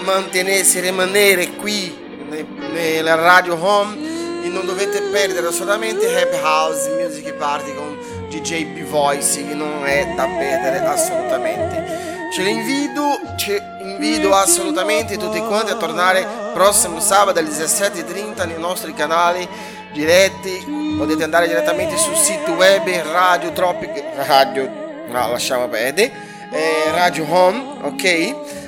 mantenersi, 0.05 0.79
rimanere 0.79 1.55
qui 1.55 1.93
nella 2.71 3.15
radio 3.15 3.61
home 3.61 4.43
e 4.45 4.47
non 4.47 4.65
dovete 4.65 5.01
perdere 5.01 5.47
assolutamente 5.47 6.05
Happy 6.07 6.39
House 6.41 6.89
Music 6.95 7.33
Party 7.33 7.75
con 7.75 7.97
DJ 8.29 8.65
B-Voice 8.67 9.45
che 9.45 9.53
non 9.53 9.85
è 9.85 10.13
da 10.15 10.23
perdere 10.23 10.85
assolutamente. 10.85 12.29
Ce 12.31 12.41
l'invito, 12.41 13.01
invito, 13.01 13.35
ci 13.35 13.61
invito 13.81 14.33
assolutamente 14.33 15.17
tutti 15.17 15.39
quanti 15.41 15.71
a 15.71 15.75
tornare 15.75 16.25
prossimo 16.53 17.01
sabato 17.01 17.39
alle 17.39 17.49
17.30 17.49 18.47
nei 18.47 18.59
nostri 18.59 18.93
canali 18.93 19.45
diretti 19.91 20.84
potete 20.97 21.23
andare 21.23 21.47
direttamente 21.47 21.97
sul 21.97 22.15
sito 22.15 22.53
web 22.53 22.87
Radio 23.11 23.51
Tropic 23.51 24.03
Radio 24.25 24.83
no 25.07 25.31
lasciamo 25.31 25.67
perdere. 25.67 26.11
Eh, 26.51 26.91
Radio 26.91 27.25
Home 27.29 27.63
ok? 27.81 28.03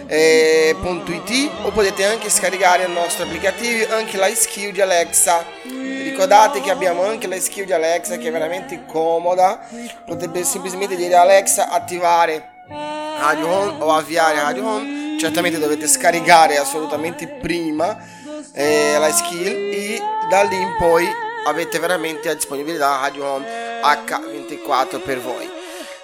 Eh, 0.10 0.76
.it 0.82 1.52
o 1.64 1.72
potete 1.72 2.06
anche 2.06 2.30
scaricare 2.30 2.84
il 2.84 2.92
nostro 2.92 3.26
applicativo 3.26 3.94
anche 3.94 4.18
la 4.18 4.28
skill 4.34 4.72
di 4.72 4.82
Alexa. 4.82 5.44
Ricordate 5.64 6.62
che 6.62 6.72
abbiamo 6.72 7.04
anche 7.04 7.28
la 7.28 7.40
skill 7.40 7.66
di 7.66 7.74
Alexa 7.74 8.18
che 8.18 8.30
è 8.30 8.32
veramente 8.32 8.86
comoda. 8.86 9.60
Potete 10.06 10.44
semplicemente 10.44 10.96
dire 10.96 11.16
Alexa 11.16 11.70
attivare 11.70 12.52
Radio 13.20 13.48
Home 13.48 13.84
o 13.84 13.92
avviare 13.92 14.42
Radio 14.42 14.66
Home. 14.66 15.18
Certamente 15.20 15.60
dovete 15.60 15.88
scaricare 15.88 16.58
assolutamente 16.58 17.28
prima 17.28 17.98
eh, 18.54 18.98
la 18.98 19.12
skill 19.12 19.74
e 19.74 20.02
da 20.30 20.44
lì 20.44 20.56
in 20.56 20.76
poi 20.78 21.26
avete 21.48 21.80
veramente 21.80 22.30
a 22.30 22.34
disponibilità 22.34 23.00
Radio 23.02 23.26
Home 23.26 23.46
H24 23.82 25.02
per 25.02 25.20
voi. 25.20 25.50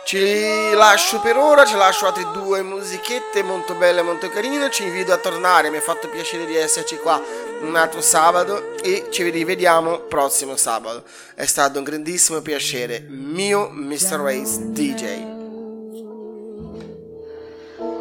Ci 0.05 0.71
lascio 0.73 1.19
per 1.21 1.37
ora, 1.37 1.65
ci 1.65 1.75
lascio 1.75 2.07
altre 2.07 2.29
due 2.33 2.61
musichette 2.61 3.41
molto 3.41 3.73
belle, 3.73 4.01
molto 4.01 4.29
carine. 4.29 4.69
Ci 4.69 4.83
invito 4.83 5.13
a 5.13 5.17
tornare, 5.17 5.69
mi 5.69 5.77
ha 5.77 5.81
fatto 5.81 6.09
piacere 6.09 6.45
di 6.45 6.55
esserci 6.55 6.97
qua 6.97 7.21
un 7.61 7.75
altro 7.75 8.01
sabato 8.01 8.75
e 8.81 9.07
ci 9.11 9.29
rivediamo 9.29 9.99
prossimo 9.99 10.55
sabato. 10.57 11.03
È 11.35 11.45
stato 11.45 11.77
un 11.77 11.85
grandissimo 11.85 12.41
piacere, 12.41 13.05
mio 13.07 13.69
Mr. 13.69 14.19
Race 14.19 14.59
DJ. 14.71 15.31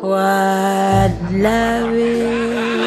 what 0.03 1.13
love 1.31 1.95
is 1.95 2.82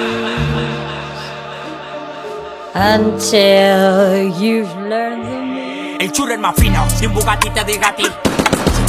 until 2.76 4.28
you've 4.38 4.76
learned 4.78 5.26
the. 5.26 6.04
El 6.04 6.12
churro 6.12 6.34
es 6.34 6.40
más 6.40 6.56
fino, 6.56 6.86
un 7.04 7.14
Bugatti 7.14 7.50
te 7.50 7.64
doy 7.64 7.78
gratis. 7.78 8.10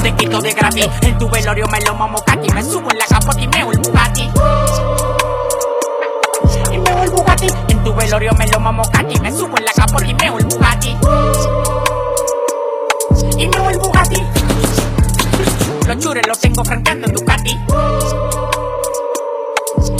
Te 0.03 0.12
quito 0.14 0.41
de 0.41 0.53
gratis, 0.53 0.89
en 1.03 1.16
tu 1.18 1.30
velorio 1.30 1.66
me 1.68 1.80
lo 1.80 1.95
mamo 1.95 2.18
cati. 2.24 2.53
Me 2.53 2.62
subo 2.62 2.91
en 2.91 2.99
la 2.99 3.07
capota 3.07 3.41
y 3.41 3.47
meo 3.47 3.70
el 3.70 3.78
Bugatti. 3.78 4.28
Y 6.72 6.78
meo 6.78 7.03
el 7.05 7.11
Bugatti, 7.11 7.47
en 7.68 7.84
tu 7.84 7.95
velorio 7.95 8.32
me 8.34 8.47
lo 8.49 8.61
mamo 8.61 8.82
cati. 8.91 9.20
Me 9.20 9.30
subo 9.32 9.57
en 9.57 9.64
la 9.64 9.72
capota 9.72 10.05
y 10.05 10.14
meo 10.14 10.39
el 10.39 10.45
Bugatti. 10.47 10.97
Y 13.39 13.49
meo 13.49 13.70
el 13.70 13.78
Bugatti. 13.78 14.22
Los 15.87 15.99
churros 15.99 16.26
los 16.26 16.39
tengo 16.41 16.64
franqueando 16.64 17.07
en 17.07 17.14
Ducati. 17.14 18.56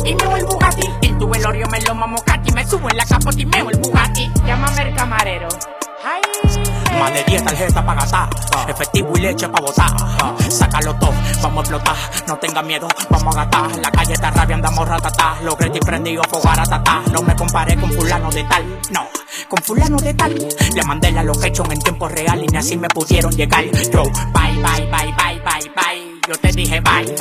Y 0.07 0.15
meo 0.15 0.37
el 0.37 0.45
Bugatti, 0.45 0.89
en 1.03 1.19
tu 1.19 1.29
velorio 1.29 1.67
me 1.67 1.81
lo 1.81 1.95
mamo 1.95 2.17
cati. 2.25 2.53
Me 2.53 2.65
subo 2.65 2.89
en 2.89 2.97
la 2.97 3.05
capota 3.05 3.41
y 3.41 3.45
meo 3.45 3.69
el 3.71 3.79
Bugatti. 3.81 4.31
Llámame 4.47 4.83
el 4.83 4.95
camarero. 4.95 5.49
Más 7.01 7.13
de 7.13 7.25
10 7.25 7.45
tarjetas 7.45 7.85
para 7.85 8.01
gastar, 8.01 8.31
efectivo 8.69 9.13
y 9.17 9.21
leche 9.21 9.49
para 9.49 9.67
botar. 9.67 9.91
Sácalo 10.49 10.95
todo, 10.95 11.13
vamos 11.43 11.59
a 11.59 11.61
explotar. 11.61 11.97
No 12.29 12.37
tenga 12.39 12.63
miedo, 12.63 12.89
vamos 13.11 13.37
a 13.37 13.45
gastar. 13.45 13.77
La 13.79 13.91
calle 13.91 14.13
está 14.15 14.31
rabia, 14.31 14.55
andamos 14.55 14.89
ratatá. 14.89 15.37
Los 15.43 15.59
gretis 15.59 15.81
prendidos, 15.85 16.27
fogar 16.29 16.61
a 16.61 16.65
tatá. 16.65 17.03
No 17.13 17.23
me 17.23 17.35
comparé 17.35 17.77
con 17.77 17.91
fulano 17.91 18.31
de 18.31 18.45
tal, 18.45 18.81
no, 18.93 19.09
con 19.49 19.63
fulano 19.63 19.97
de 19.99 20.15
tal. 20.15 20.49
Le 20.75 20.83
mandé 20.85 21.11
la 21.11 21.25
location 21.25 21.71
en 21.73 21.81
tiempo 21.81 22.09
real 22.09 22.45
y 22.45 22.47
ni 22.47 22.57
así 22.57 22.77
me 22.77 22.89
pudieron 22.89 23.33
llegar. 23.33 23.65
Yo, 23.65 24.05
bye, 24.33 24.55
bye, 24.63 24.87
bye, 24.87 25.13
bye, 25.13 25.41
bye, 25.45 25.73
bye. 25.75 26.16
Yo 26.27 26.35
te 26.35 26.49
dije 26.49 26.81
bye. 26.81 27.14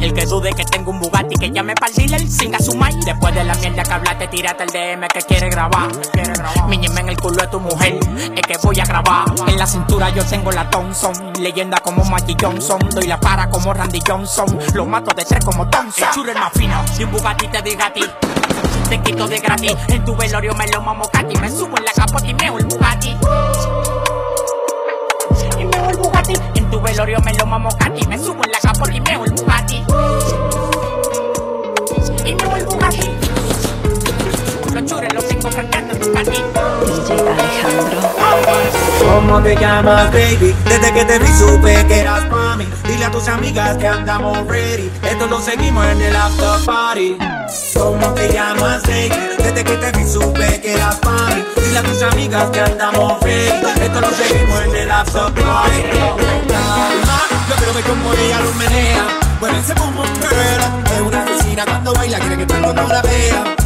El 0.00 0.14
que 0.14 0.24
dude 0.24 0.52
que 0.52 0.64
tengo 0.64 0.92
un 0.92 1.00
Bugatti 1.00 1.34
que 1.34 1.50
llame 1.50 1.74
para 1.74 1.90
el 1.90 1.96
dealer, 1.96 2.28
singa 2.28 2.58
su 2.60 2.76
mai. 2.76 2.94
Después 3.04 3.34
de 3.34 3.42
la 3.42 3.54
mierda 3.56 3.82
que 3.82 3.92
hablaste, 3.92 4.28
tírate 4.28 4.62
el 4.62 4.70
DM 4.70 5.08
que 5.08 5.22
quiere 5.22 5.50
grabar. 5.50 5.88
Miñeme 6.68 7.00
en 7.00 7.08
el 7.08 7.16
culo 7.16 7.42
de 7.42 7.48
tu 7.48 7.58
mujer, 7.58 7.98
es 8.36 8.42
que 8.46 8.56
voy 8.62 8.78
a 8.78 8.84
grabar. 8.84 9.24
En 9.48 9.58
la 9.58 9.66
cintura 9.66 10.10
yo 10.10 10.24
tengo 10.24 10.52
la 10.52 10.70
Thompson, 10.70 11.32
leyenda 11.40 11.78
como 11.80 12.04
Maggie 12.04 12.36
Johnson. 12.40 12.78
Doy 12.94 13.06
la 13.06 13.18
para 13.18 13.48
como 13.50 13.74
Randy 13.74 14.00
Johnson, 14.06 14.46
lo 14.74 14.86
mato 14.86 15.12
de 15.14 15.24
tres 15.24 15.44
como 15.44 15.68
Thompson. 15.68 16.06
El 16.08 16.14
churro 16.14 16.30
es 16.30 16.38
más 16.38 16.52
fino, 16.52 16.84
de 16.96 17.04
un 17.04 17.10
Bugatti 17.10 17.48
te 17.48 17.62
doy 17.62 17.74
gratis. 17.74 18.06
Te 18.88 19.00
quito 19.00 19.26
de 19.26 19.38
gratis, 19.40 19.74
en 19.88 20.04
tu 20.04 20.14
velorio 20.14 20.54
me 20.54 20.68
lo 20.68 20.80
mamo 20.82 21.08
cati. 21.10 21.36
Me 21.40 21.50
subo 21.50 21.76
en 21.78 21.84
la 21.84 21.92
capota 21.92 22.26
y 22.26 22.34
meo 22.34 22.58
el 22.58 22.66
Bugatti. 22.66 23.16
Tu 26.76 26.82
velorio 26.82 27.18
me 27.20 27.32
lo 27.32 27.46
mamo 27.46 27.70
cati. 27.78 28.06
Me 28.06 28.18
subo 28.18 28.44
en 28.44 28.52
la 28.52 28.58
capota 28.60 28.92
y 28.92 29.00
meo 29.00 29.24
el 29.24 29.32
Bugatti. 29.32 29.76
Y 32.26 32.34
meo 32.34 32.56
el 32.56 32.64
Bugatti. 32.66 33.10
Los 34.74 34.84
churros 34.84 35.14
los 35.14 35.26
tengo 35.26 35.48
DJ 36.12 37.18
Alejandro. 37.18 38.00
¿Cómo 39.00 39.42
te 39.42 39.56
llamas, 39.56 40.12
baby? 40.12 40.54
Desde 40.64 40.92
que 40.92 41.04
te 41.04 41.18
vi 41.18 41.26
supe 41.28 41.84
que 41.86 42.00
eras 42.00 42.24
pa' 42.24 42.56
mí 42.56 42.66
Dile 42.84 43.06
a 43.06 43.10
tus 43.10 43.26
amigas 43.28 43.76
que 43.76 43.88
andamos 43.88 44.46
ready. 44.46 44.90
Esto 45.02 45.26
lo 45.26 45.40
seguimos 45.40 45.84
en 45.86 46.00
el 46.02 46.14
after 46.14 46.64
party. 46.64 47.18
¿Cómo 47.74 48.14
te 48.14 48.32
llamas, 48.32 48.82
baby? 48.82 49.10
Desde 49.38 49.64
que 49.64 49.76
te 49.76 49.92
vi 49.98 50.06
supe 50.06 50.60
que 50.60 50.74
eras 50.74 50.96
pa' 50.96 51.34
mí 51.34 51.44
Dile 51.56 51.78
a 51.78 51.82
tus 51.82 52.02
amigas 52.02 52.50
que 52.50 52.60
andamos 52.60 53.20
ready. 53.22 53.66
Esto 53.82 54.00
lo 54.00 54.10
seguimos 54.10 54.60
en 54.62 54.76
el 54.76 54.90
after 54.90 55.32
party. 55.32 55.82
Ma, 57.06 57.20
Yo 57.48 57.56
quiero 57.56 57.74
ver 57.74 57.84
cómo 57.84 58.12
ella 58.12 58.40
lo 58.40 58.52
menea. 58.54 59.06
Bueno, 59.40 59.58
ese 59.58 59.74
boom 59.74 59.94
boom 59.96 60.08
girl 60.20 60.94
Es 60.94 61.00
una 61.00 61.22
asesina. 61.24 61.64
Cuando 61.64 61.92
baila 61.94 62.18
Quiere 62.20 62.36
que 62.36 62.46
todo 62.46 62.58
el 62.58 62.64
mundo 62.64 62.82
la 62.88 63.02
vea 63.02 63.65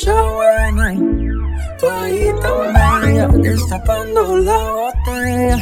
cosa 0.00 0.22
buena. 0.22 0.94
Toallita 1.78 2.50
media, 2.72 3.28
destapando 3.28 4.38
la 4.38 4.72
botella. 4.72 5.58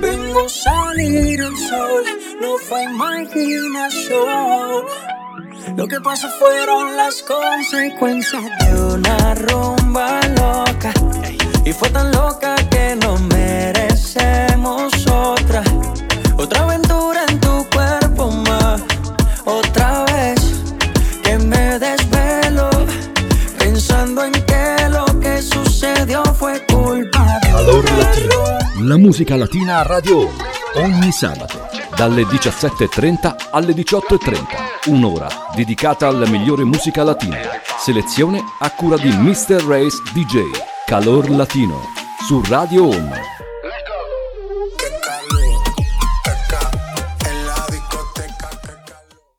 Vengo 0.00 0.44
a 0.44 0.48
salir 0.48 1.40
el 1.40 1.56
sol, 1.56 2.02
no 2.40 2.58
fue 2.58 2.82
imaginación. 2.84 4.84
Lo 5.76 5.86
que 5.86 6.00
pasó 6.00 6.28
fueron 6.38 6.96
las 6.96 7.22
consecuencias 7.22 8.42
de 8.42 8.94
una 8.94 9.34
rumba 9.34 10.20
loca. 10.36 10.92
Y 11.64 11.72
fue 11.72 11.90
tan 11.90 12.10
loca 12.12 12.56
que 12.70 12.96
no 12.96 13.18
merecemos 13.18 15.06
otra. 15.06 15.62
Otra 16.36 16.64
aventura 16.64 17.24
en 17.28 17.38
tu 17.40 17.66
cuerpo 17.70 18.30
más. 18.30 18.82
Otra 19.44 20.04
vez 20.04 20.43
Calor 27.40 27.96
Latino. 27.96 28.86
La 28.86 28.98
musica 28.98 29.36
latina 29.36 29.78
a 29.78 29.82
Radio 29.84 30.30
ogni 30.74 31.10
sabato 31.10 31.66
dalle 31.96 32.24
17.30 32.24 33.48
alle 33.50 33.72
18.30. 33.72 34.90
Un'ora 34.90 35.28
dedicata 35.54 36.06
alla 36.06 36.28
migliore 36.28 36.64
musica 36.64 37.02
latina. 37.04 37.38
Selezione 37.78 38.42
a 38.58 38.70
cura 38.72 38.98
di 38.98 39.08
Mr. 39.08 39.64
Race 39.66 39.96
DJ. 40.12 40.42
Calor 40.84 41.30
Latino 41.30 41.80
su 42.26 42.42
Radio 42.44 42.86
Home 42.88 43.33